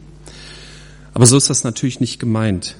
Aber 1.14 1.24
so 1.26 1.36
ist 1.36 1.50
das 1.50 1.64
natürlich 1.64 2.00
nicht 2.00 2.18
gemeint. 2.18 2.76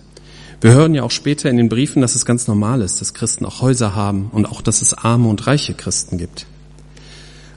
Wir 0.61 0.73
hören 0.73 0.95
ja 0.95 1.05
auch 1.05 1.11
später 1.13 1.49
in 1.49 1.57
den 1.57 1.69
Briefen, 1.69 2.03
dass 2.03 2.17
es 2.17 2.27
ganz 2.27 2.49
normal 2.49 2.83
ist, 2.83 3.01
dass 3.01 3.15
Christen 3.15 3.45
auch 3.45 3.63
Häuser 3.63 3.95
haben 3.95 4.31
und 4.33 4.47
auch, 4.47 4.61
dass 4.61 4.83
es 4.83 4.95
arme 4.95 5.29
und 5.29 5.47
reiche 5.47 5.75
Christen 5.75 6.19
gibt. 6.19 6.47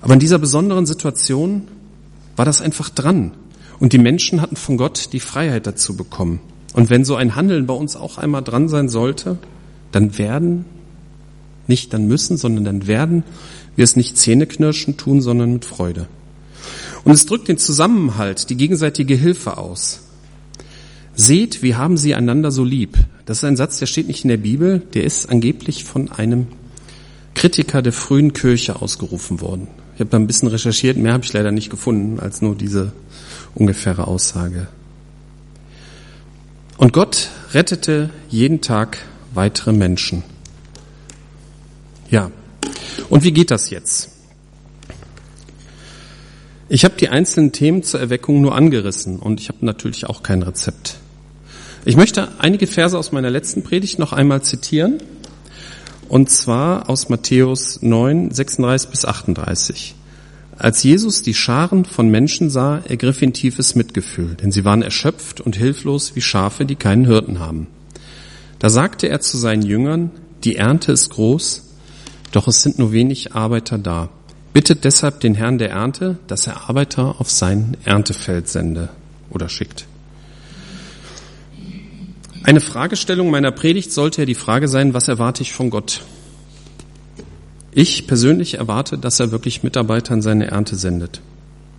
Aber 0.02 0.14
in 0.14 0.20
dieser 0.20 0.40
besonderen 0.40 0.86
Situation 0.86 1.68
war 2.36 2.46
das 2.46 2.62
einfach 2.62 2.89
dran. 2.89 3.32
Und 3.80 3.94
die 3.94 3.98
Menschen 3.98 4.41
hatten 4.41 4.56
von 4.56 4.78
Gott 4.78 5.10
die 5.13 5.20
Freiheit 5.20 5.65
dazu 5.65 5.96
bekommen. 5.96 6.39
Und 6.74 6.89
wenn 6.89 7.04
so 7.04 7.15
ein 7.15 7.36
Handeln 7.36 7.65
bei 7.65 7.74
uns 7.74 7.96
auch 7.96 8.17
einmal 8.17 8.44
dran 8.44 8.70
sein 8.70 8.89
sollte, 8.89 9.38
dann 9.91 10.17
werden, 10.17 10.65
nicht 11.67 11.94
dann 11.94 12.08
müssen, 12.08 12.38
sondern 12.38 12.63
dann 12.63 12.88
werden 12.88 13.24
wir 13.76 13.84
es 13.84 13.96
nicht 13.96 14.17
zähneknirschen 14.17 14.98
tun, 14.98 15.22
sondern 15.22 15.54
mit 15.54 15.65
Freude. 15.65 16.08
Und 17.04 17.13
es 17.13 17.26
drückt 17.26 17.48
den 17.48 17.58
Zusammenhalt, 17.58 18.50
die 18.50 18.58
gegenseitige 18.58 19.15
Hilfe 19.15 19.58
aus. 19.58 20.02
Seht, 21.13 21.62
wie 21.62 21.76
haben 21.76 21.98
sie 21.98 22.15
einander 22.15 22.52
so 22.52 22.63
lieb. 22.63 22.98
Das 23.26 23.39
ist 23.39 23.44
ein 23.44 23.58
Satz, 23.58 23.80
der 23.80 23.86
steht 23.86 24.08
nicht 24.08 24.24
in 24.24 24.30
der 24.30 24.38
Bibel, 24.38 24.80
der 24.94 25.04
ist 25.04 25.30
angeblich 25.30 25.84
von 25.84 26.12
einem 26.12 26.48
Kritiker 27.34 27.82
der 27.82 27.94
frühen 27.94 28.34
Kirche 28.34 28.82
ausgerufen 28.82 29.41
worden. 29.41 29.67
Ich 30.02 30.04
habe 30.04 30.10
da 30.10 30.18
ein 30.18 30.26
bisschen 30.26 30.48
recherchiert, 30.48 30.98
mehr 30.98 31.14
habe 31.14 31.24
ich 31.24 31.32
leider 31.32 31.52
nicht 31.52 31.70
gefunden 31.70 32.20
als 32.20 32.42
nur 32.42 32.56
diese 32.56 32.92
ungefähre 33.54 34.08
Aussage. 34.08 34.66
Und 36.78 36.92
Gott 36.92 37.30
rettete 37.54 38.10
jeden 38.28 38.62
Tag 38.62 38.98
weitere 39.36 39.74
Menschen. 39.74 40.24
Ja. 42.10 42.32
Und 43.10 43.24
wie 43.24 43.32
geht 43.32 43.52
das 43.52 43.70
jetzt? 43.70 44.10
Ich 46.68 46.84
habe 46.84 46.96
die 47.00 47.10
einzelnen 47.10 47.52
Themen 47.52 47.84
zur 47.84 48.00
Erweckung 48.00 48.42
nur 48.42 48.56
angerissen 48.56 49.20
und 49.20 49.40
ich 49.40 49.50
habe 49.50 49.64
natürlich 49.64 50.08
auch 50.08 50.24
kein 50.24 50.42
Rezept. 50.42 50.98
Ich 51.86 51.96
möchte 51.96 52.30
einige 52.40 52.66
Verse 52.66 52.98
aus 52.98 53.12
meiner 53.12 53.30
letzten 53.30 53.62
Predigt 53.62 54.00
noch 54.00 54.14
einmal 54.14 54.42
zitieren, 54.42 54.98
und 56.12 56.30
zwar 56.30 56.89
aus 56.89 57.08
Matthäus 57.08 57.82
9, 57.82 58.32
36 58.32 58.89
bis 58.89 59.06
38. 59.06 59.95
Als 60.58 60.84
Jesus 60.84 61.21
die 61.21 61.34
Scharen 61.34 61.86
von 61.86 62.10
Menschen 62.10 62.50
sah, 62.50 62.80
ergriff 62.80 63.21
ihn 63.21 63.32
tiefes 63.32 63.76
Mitgefühl, 63.76 64.36
denn 64.36 64.52
sie 64.52 64.65
waren 64.65 64.82
erschöpft 64.82 65.39
und 65.39 65.56
hilflos 65.56 66.13
wie 66.13 66.19
Schafe, 66.19 66.65
die 66.65 66.76
keinen 66.76 67.06
Hirten 67.06 67.39
haben. 67.39 67.67
Da 68.60 68.67
sagte 68.67 69.08
er 69.08 69.21
zu 69.21 69.38
seinen 69.38 69.62
Jüngern, 69.62 70.12
die 70.43 70.58
Ernte 70.58 70.91
ist 70.91 71.12
groß, 71.12 71.63
doch 72.34 72.50
es 72.50 72.62
sind 72.62 72.78
nur 72.78 72.91
wenig 72.91 73.34
Arbeiter 73.34 73.78
da. 73.78 74.10
Bittet 74.52 74.84
deshalb 74.84 75.21
den 75.21 75.36
Herrn 75.36 75.60
der 75.60 75.69
Ernte, 75.69 76.17
dass 76.28 76.45
er 76.45 76.69
Arbeiter 76.69 77.21
auf 77.21 77.32
sein 77.32 77.78
Erntefeld 77.86 78.50
sende 78.50 78.89
oder 79.30 79.47
schickt. 79.47 79.86
Eine 82.44 82.60
Fragestellung 82.60 83.30
meiner 83.30 83.52
Predigt 83.52 83.92
sollte 83.92 84.22
ja 84.22 84.26
die 84.26 84.34
Frage 84.34 84.68
sein, 84.68 84.96
was 84.96 85.08
erwarte 85.08 85.44
ich 85.44 85.54
von 85.54 85.70
Gott? 85.70 86.02
Ich 87.72 88.08
persönlich 88.08 88.56
erwarte, 88.56 88.98
dass 88.98 89.20
er 89.20 89.32
wirklich 89.32 89.62
Mitarbeiter 89.62 90.16
in 90.16 90.24
seine 90.24 90.48
Ernte 90.48 90.76
sendet, 90.76 91.22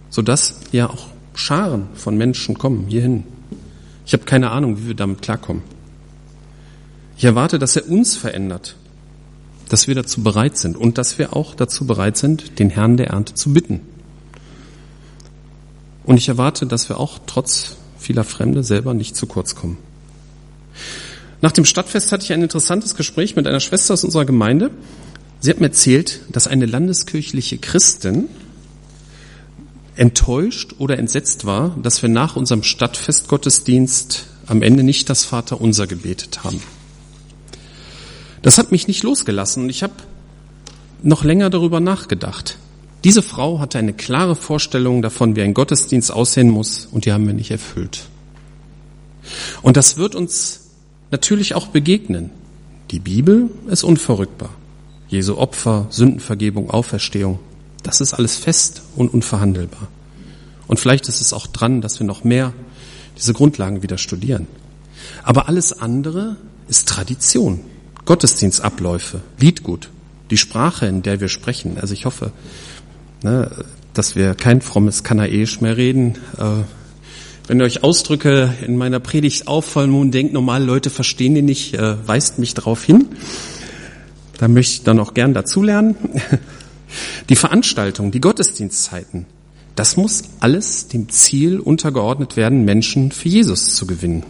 sodass 0.08 0.60
ja 0.70 0.88
auch 0.88 1.08
Scharen 1.34 1.88
von 1.94 2.16
Menschen 2.16 2.56
kommen 2.58 2.86
hierhin. 2.86 3.24
Ich 4.06 4.12
habe 4.12 4.24
keine 4.24 4.52
Ahnung, 4.52 4.78
wie 4.78 4.86
wir 4.86 4.94
damit 4.94 5.20
klarkommen. 5.20 5.64
Ich 7.16 7.24
erwarte, 7.24 7.58
dass 7.58 7.74
er 7.74 7.88
uns 7.88 8.16
verändert, 8.16 8.76
dass 9.68 9.88
wir 9.88 9.96
dazu 9.96 10.22
bereit 10.22 10.58
sind 10.58 10.76
und 10.76 10.96
dass 10.96 11.18
wir 11.18 11.34
auch 11.34 11.56
dazu 11.56 11.86
bereit 11.88 12.16
sind, 12.16 12.60
den 12.60 12.70
Herrn 12.70 12.96
der 12.96 13.08
Ernte 13.08 13.34
zu 13.34 13.52
bitten. 13.52 13.80
Und 16.04 16.18
ich 16.18 16.28
erwarte, 16.28 16.66
dass 16.66 16.88
wir 16.88 17.00
auch 17.00 17.18
trotz 17.26 17.76
vieler 17.98 18.24
Fremde 18.24 18.62
selber 18.62 18.94
nicht 18.94 19.16
zu 19.16 19.26
kurz 19.26 19.56
kommen. 19.56 19.76
Nach 21.40 21.52
dem 21.52 21.64
Stadtfest 21.64 22.12
hatte 22.12 22.24
ich 22.24 22.32
ein 22.32 22.42
interessantes 22.42 22.94
Gespräch 22.94 23.34
mit 23.34 23.46
einer 23.46 23.60
Schwester 23.60 23.94
aus 23.94 24.04
unserer 24.04 24.24
Gemeinde. 24.24 24.70
Sie 25.40 25.50
hat 25.50 25.60
mir 25.60 25.66
erzählt, 25.66 26.20
dass 26.30 26.46
eine 26.46 26.66
landeskirchliche 26.66 27.58
Christin 27.58 28.28
enttäuscht 29.96 30.74
oder 30.78 30.98
entsetzt 30.98 31.44
war, 31.44 31.76
dass 31.82 32.00
wir 32.02 32.08
nach 32.08 32.36
unserem 32.36 32.62
Stadtfestgottesdienst 32.62 34.26
am 34.46 34.62
Ende 34.62 34.84
nicht 34.84 35.10
das 35.10 35.24
Vaterunser 35.24 35.86
gebetet 35.86 36.44
haben. 36.44 36.62
Das 38.42 38.58
hat 38.58 38.72
mich 38.72 38.88
nicht 38.88 39.02
losgelassen 39.02 39.64
und 39.64 39.70
ich 39.70 39.82
habe 39.82 39.94
noch 41.02 41.24
länger 41.24 41.50
darüber 41.50 41.80
nachgedacht. 41.80 42.56
Diese 43.04 43.22
Frau 43.22 43.58
hatte 43.58 43.78
eine 43.78 43.92
klare 43.92 44.36
Vorstellung 44.36 45.02
davon, 45.02 45.34
wie 45.34 45.42
ein 45.42 45.54
Gottesdienst 45.54 46.12
aussehen 46.12 46.50
muss 46.50 46.86
und 46.90 47.04
die 47.04 47.12
haben 47.12 47.26
wir 47.26 47.34
nicht 47.34 47.50
erfüllt. 47.50 48.02
Und 49.62 49.76
das 49.76 49.96
wird 49.96 50.14
uns 50.14 50.61
natürlich 51.12 51.54
auch 51.54 51.68
begegnen. 51.68 52.30
Die 52.90 52.98
Bibel 52.98 53.50
ist 53.68 53.84
unverrückbar. 53.84 54.50
Jesu 55.08 55.36
Opfer, 55.36 55.86
Sündenvergebung, 55.90 56.70
Auferstehung, 56.70 57.38
das 57.82 58.00
ist 58.00 58.14
alles 58.14 58.36
fest 58.36 58.82
und 58.96 59.12
unverhandelbar. 59.12 59.88
Und 60.66 60.80
vielleicht 60.80 61.08
ist 61.08 61.20
es 61.20 61.32
auch 61.32 61.46
dran, 61.46 61.80
dass 61.80 62.00
wir 62.00 62.06
noch 62.06 62.24
mehr 62.24 62.52
diese 63.16 63.34
Grundlagen 63.34 63.82
wieder 63.82 63.98
studieren. 63.98 64.46
Aber 65.22 65.48
alles 65.48 65.78
andere 65.80 66.36
ist 66.68 66.88
Tradition. 66.88 67.60
Gottesdienstabläufe, 68.04 69.20
Liedgut, 69.38 69.90
die 70.30 70.38
Sprache, 70.38 70.86
in 70.86 71.02
der 71.02 71.20
wir 71.20 71.28
sprechen. 71.28 71.76
Also 71.78 71.92
ich 71.92 72.04
hoffe, 72.06 72.32
ne, 73.22 73.50
dass 73.92 74.16
wir 74.16 74.34
kein 74.34 74.60
frommes 74.60 75.04
Kanaäisch 75.04 75.60
mehr 75.60 75.76
reden, 75.76 76.16
äh, 76.38 76.62
wenn 77.46 77.60
euch 77.62 77.82
Ausdrücke 77.82 78.54
in 78.64 78.76
meiner 78.76 79.00
Predigt 79.00 79.48
auffallen 79.48 79.94
und 79.94 80.12
denkt, 80.12 80.32
normale 80.32 80.64
Leute 80.64 80.90
verstehen 80.90 81.34
die 81.34 81.42
nicht, 81.42 81.74
äh, 81.74 81.96
weist 82.06 82.38
mich 82.38 82.54
darauf 82.54 82.84
hin. 82.84 83.06
Da 84.38 84.48
möchte 84.48 84.74
ich 84.74 84.82
dann 84.82 85.00
auch 85.00 85.14
gern 85.14 85.34
dazulernen. 85.34 85.96
Die 87.30 87.36
Veranstaltung, 87.36 88.10
die 88.10 88.20
Gottesdienstzeiten, 88.20 89.24
das 89.76 89.96
muss 89.96 90.24
alles 90.40 90.88
dem 90.88 91.08
Ziel 91.08 91.58
untergeordnet 91.58 92.36
werden, 92.36 92.66
Menschen 92.66 93.12
für 93.12 93.30
Jesus 93.30 93.74
zu 93.74 93.86
gewinnen. 93.86 94.24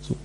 So. 0.00 0.16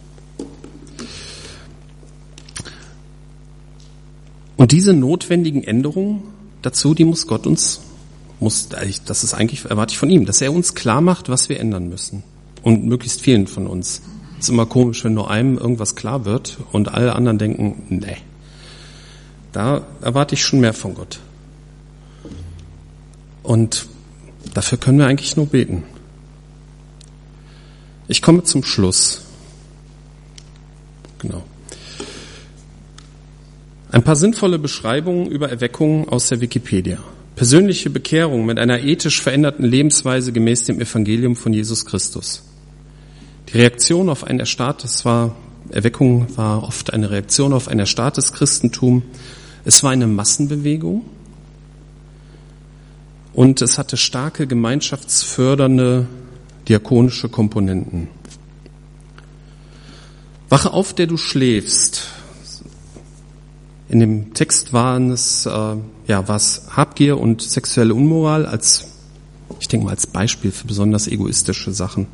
Und 4.56 4.72
diese 4.72 4.94
notwendigen 4.94 5.64
Änderungen 5.64 6.24
dazu, 6.64 6.96
die 6.96 7.06
muss 7.06 7.28
Gott 7.28 7.46
uns 7.46 7.82
muss, 8.40 8.70
das 8.70 9.24
ist 9.24 9.34
eigentlich, 9.34 9.66
erwarte 9.66 9.94
ich 9.94 9.98
von 9.98 10.10
ihm, 10.10 10.26
dass 10.26 10.42
er 10.42 10.54
uns 10.54 10.76
klar 10.76 11.02
macht, 11.02 11.30
was 11.30 11.50
wir 11.50 11.60
ändern 11.60 11.90
müssen. 11.90 12.24
Und 12.64 12.86
möglichst 12.86 13.22
vielen 13.22 13.48
von 13.48 13.68
uns. 13.68 14.02
Es 14.38 14.46
ist 14.46 14.50
immer 14.50 14.66
komisch, 14.66 15.04
wenn 15.04 15.14
nur 15.14 15.32
einem 15.32 15.58
irgendwas 15.58 15.96
klar 15.96 16.26
wird 16.26 16.58
und 16.72 16.94
alle 16.94 17.16
anderen 17.16 17.38
denken, 17.38 17.84
nee. 17.90 18.18
Da 19.52 19.88
erwarte 20.02 20.36
ich 20.36 20.44
schon 20.44 20.60
mehr 20.60 20.74
von 20.74 20.94
Gott. 20.94 21.20
Und 23.42 23.88
dafür 24.54 24.78
können 24.78 25.00
wir 25.00 25.08
eigentlich 25.08 25.38
nur 25.38 25.48
beten. 25.48 25.84
Ich 28.08 28.22
komme 28.22 28.44
zum 28.44 28.64
Schluss. 28.64 29.22
Genau. 31.20 31.44
Ein 33.92 34.04
paar 34.04 34.16
sinnvolle 34.16 34.60
Beschreibungen 34.60 35.28
über 35.28 35.50
Erweckungen 35.50 36.08
aus 36.10 36.28
der 36.28 36.42
Wikipedia. 36.42 37.00
Persönliche 37.38 37.92
Bekehrung 37.92 38.48
mit 38.48 38.58
einer 38.58 38.80
ethisch 38.80 39.22
veränderten 39.22 39.64
Lebensweise 39.64 40.32
gemäß 40.32 40.64
dem 40.64 40.82
Evangelium 40.82 41.36
von 41.36 41.54
Jesus 41.54 41.86
Christus. 41.86 42.42
Die 43.48 43.58
Reaktion 43.60 44.10
auf 44.10 44.24
ein 44.24 44.40
erstarrtes 44.40 45.06
war, 45.06 45.36
Erweckung 45.70 46.36
war 46.36 46.64
oft 46.64 46.92
eine 46.92 47.12
Reaktion 47.12 47.54
auf 47.54 47.68
ein 47.68 47.78
erstarrtes 47.78 48.34
Christentum. 48.34 49.04
Es 49.66 49.84
war 49.84 49.92
eine 49.92 50.08
Massenbewegung 50.08 51.06
und 53.34 53.62
es 53.62 53.78
hatte 53.78 53.98
starke 53.98 54.48
gemeinschaftsfördernde 54.48 56.08
diakonische 56.68 57.30
Komponenten. 57.30 58.08
Wache 60.50 60.74
auf, 60.74 60.96
der 60.96 61.06
du 61.06 61.18
schläfst, 61.18 62.08
in 63.90 64.00
dem 64.00 64.34
Text 64.34 64.74
waren 64.74 65.12
es, 65.12 65.46
äh, 65.46 65.76
ja, 66.08 66.28
was 66.28 66.64
Habgier 66.76 67.18
und 67.18 67.42
sexuelle 67.42 67.94
Unmoral 67.94 68.46
als, 68.46 68.88
ich 69.60 69.68
denke 69.68 69.86
mal, 69.86 69.92
als 69.92 70.08
Beispiel 70.08 70.52
für 70.52 70.68
besonders 70.68 71.08
egoistische 71.08 71.74
Sachen. 71.74 72.08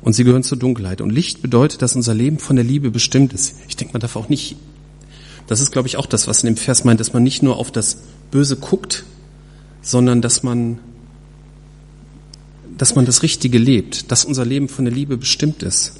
Und 0.00 0.14
sie 0.14 0.24
gehören 0.24 0.42
zur 0.42 0.58
Dunkelheit. 0.58 1.00
Und 1.00 1.10
Licht 1.10 1.42
bedeutet, 1.42 1.82
dass 1.82 1.96
unser 1.96 2.14
Leben 2.14 2.38
von 2.38 2.56
der 2.56 2.64
Liebe 2.64 2.90
bestimmt 2.90 3.32
ist. 3.32 3.56
Ich 3.68 3.76
denke, 3.76 3.94
man 3.94 4.00
darf 4.00 4.16
auch 4.16 4.28
nicht, 4.28 4.56
das 5.46 5.60
ist, 5.60 5.70
glaube 5.70 5.88
ich, 5.88 5.96
auch 5.96 6.06
das, 6.06 6.26
was 6.28 6.42
in 6.42 6.46
dem 6.46 6.56
Vers 6.56 6.84
meint, 6.84 7.00
dass 7.00 7.12
man 7.12 7.22
nicht 7.22 7.42
nur 7.42 7.56
auf 7.56 7.70
das 7.70 7.98
Böse 8.30 8.56
guckt, 8.56 9.04
sondern 9.82 10.22
dass 10.22 10.42
man, 10.42 10.78
dass 12.76 12.94
man 12.94 13.04
das 13.04 13.22
Richtige 13.22 13.58
lebt, 13.58 14.10
dass 14.10 14.24
unser 14.24 14.44
Leben 14.44 14.68
von 14.68 14.84
der 14.84 14.94
Liebe 14.94 15.16
bestimmt 15.16 15.62
ist. 15.62 15.94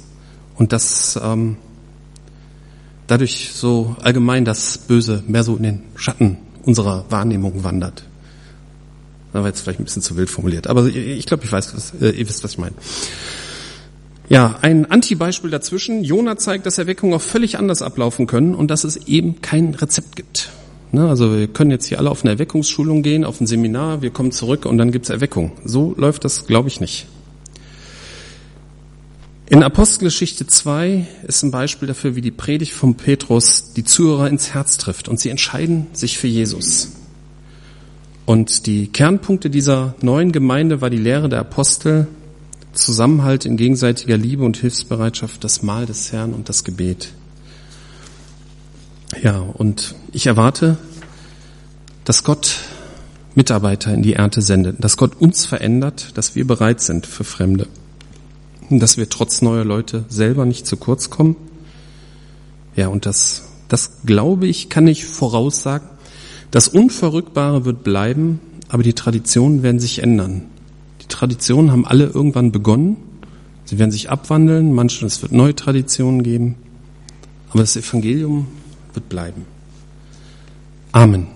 Und 0.55 0.71
dass, 0.71 1.19
ähm, 1.21 1.57
dadurch 3.07 3.51
so 3.53 3.95
allgemein 4.01 4.45
das 4.45 4.77
Böse 4.77 5.23
mehr 5.27 5.43
so 5.43 5.55
in 5.55 5.63
den 5.63 5.83
Schatten 5.95 6.37
unserer 6.63 7.05
Wahrnehmung 7.09 7.63
wandert. 7.63 8.03
Das 9.33 9.41
war 9.41 9.49
jetzt 9.49 9.61
vielleicht 9.61 9.79
ein 9.79 9.83
bisschen 9.83 10.01
zu 10.01 10.15
wild 10.17 10.29
formuliert, 10.29 10.67
aber 10.67 10.85
ich 10.85 11.25
glaube, 11.25 11.43
ich 11.43 11.51
weiß, 11.51 11.75
was, 11.75 11.93
äh, 12.01 12.11
ihr 12.11 12.27
wisst, 12.27 12.43
was 12.43 12.53
ich 12.53 12.57
meine. 12.57 12.75
Ja, 14.29 14.57
ein 14.61 14.89
Anti-Beispiel 14.89 15.51
dazwischen. 15.51 16.03
Jona 16.03 16.37
zeigt, 16.37 16.65
dass 16.65 16.77
Erweckungen 16.77 17.13
auch 17.13 17.21
völlig 17.21 17.59
anders 17.59 17.81
ablaufen 17.81 18.25
können 18.25 18.55
und 18.55 18.71
dass 18.71 18.83
es 18.83 18.97
eben 19.07 19.41
kein 19.41 19.75
Rezept 19.75 20.15
gibt. 20.15 20.49
Ne, 20.91 21.07
also 21.07 21.37
wir 21.37 21.47
können 21.47 21.71
jetzt 21.71 21.87
hier 21.87 21.99
alle 21.99 22.09
auf 22.09 22.23
eine 22.23 22.31
Erweckungsschulung 22.31 23.03
gehen, 23.03 23.25
auf 23.25 23.41
ein 23.41 23.47
Seminar, 23.47 24.01
wir 24.01 24.11
kommen 24.11 24.31
zurück 24.31 24.65
und 24.65 24.77
dann 24.77 24.91
gibt's 24.91 25.09
Erweckung. 25.09 25.51
So 25.63 25.93
läuft 25.97 26.23
das, 26.23 26.47
glaube 26.47 26.69
ich, 26.69 26.79
nicht. 26.79 27.07
In 29.47 29.61
Apostelgeschichte 29.61 30.47
2 30.47 31.05
ist 31.27 31.43
ein 31.43 31.51
Beispiel 31.51 31.87
dafür, 31.87 32.15
wie 32.15 32.21
die 32.21 32.31
Predigt 32.31 32.73
von 32.73 32.95
Petrus 32.95 33.73
die 33.73 33.83
Zuhörer 33.83 34.27
ins 34.27 34.55
Herz 34.55 34.77
trifft 34.77 35.07
und 35.07 35.19
sie 35.19 35.29
entscheiden 35.29 35.85
sich 35.93 36.17
für 36.17 36.27
Jesus. 36.27 36.93
Und 38.25 38.65
die 38.65 38.87
Kernpunkte 38.87 39.51
dieser 39.51 39.93
neuen 40.01 40.31
Gemeinde 40.31 40.81
war 40.81 40.89
die 40.89 40.97
Lehre 40.97 41.29
der 41.29 41.41
Apostel, 41.41 42.07
Zusammenhalt 42.73 43.45
in 43.45 43.55
gegenseitiger 43.55 44.17
Liebe 44.17 44.43
und 44.43 44.57
Hilfsbereitschaft, 44.57 45.43
das 45.43 45.61
Mahl 45.61 45.85
des 45.85 46.11
Herrn 46.11 46.33
und 46.33 46.49
das 46.49 46.63
Gebet. 46.63 47.09
Ja, 49.21 49.37
und 49.37 49.93
ich 50.11 50.25
erwarte, 50.25 50.77
dass 52.03 52.23
Gott 52.23 52.61
Mitarbeiter 53.35 53.93
in 53.93 54.01
die 54.01 54.13
Ernte 54.13 54.41
sendet, 54.41 54.83
dass 54.83 54.97
Gott 54.97 55.15
uns 55.21 55.45
verändert, 55.45 56.17
dass 56.17 56.35
wir 56.35 56.47
bereit 56.47 56.81
sind 56.81 57.05
für 57.05 57.23
Fremde, 57.23 57.67
dass 58.69 58.97
wir 58.97 59.09
trotz 59.09 59.41
neuer 59.41 59.65
Leute 59.65 60.05
selber 60.09 60.45
nicht 60.45 60.65
zu 60.65 60.77
kurz 60.77 61.09
kommen. 61.09 61.35
Ja, 62.75 62.87
und 62.87 63.05
das, 63.05 63.43
das 63.67 64.03
glaube 64.05 64.47
ich, 64.47 64.69
kann 64.69 64.87
ich 64.87 65.05
voraussagen. 65.05 65.87
Das 66.51 66.67
Unverrückbare 66.67 67.65
wird 67.65 67.83
bleiben, 67.83 68.39
aber 68.69 68.83
die 68.83 68.93
Traditionen 68.93 69.63
werden 69.63 69.79
sich 69.79 70.01
ändern. 70.01 70.43
Die 71.01 71.07
Traditionen 71.07 71.71
haben 71.71 71.85
alle 71.85 72.05
irgendwann 72.05 72.51
begonnen. 72.51 72.97
Sie 73.65 73.79
werden 73.79 73.91
sich 73.91 74.09
abwandeln, 74.09 74.73
manche, 74.73 75.05
es 75.05 75.21
wird 75.21 75.31
neue 75.31 75.55
Traditionen 75.55 76.23
geben. 76.23 76.55
Aber 77.49 77.59
das 77.59 77.75
Evangelium 77.75 78.47
wird 78.93 79.09
bleiben. 79.09 79.45
Amen. 80.91 81.27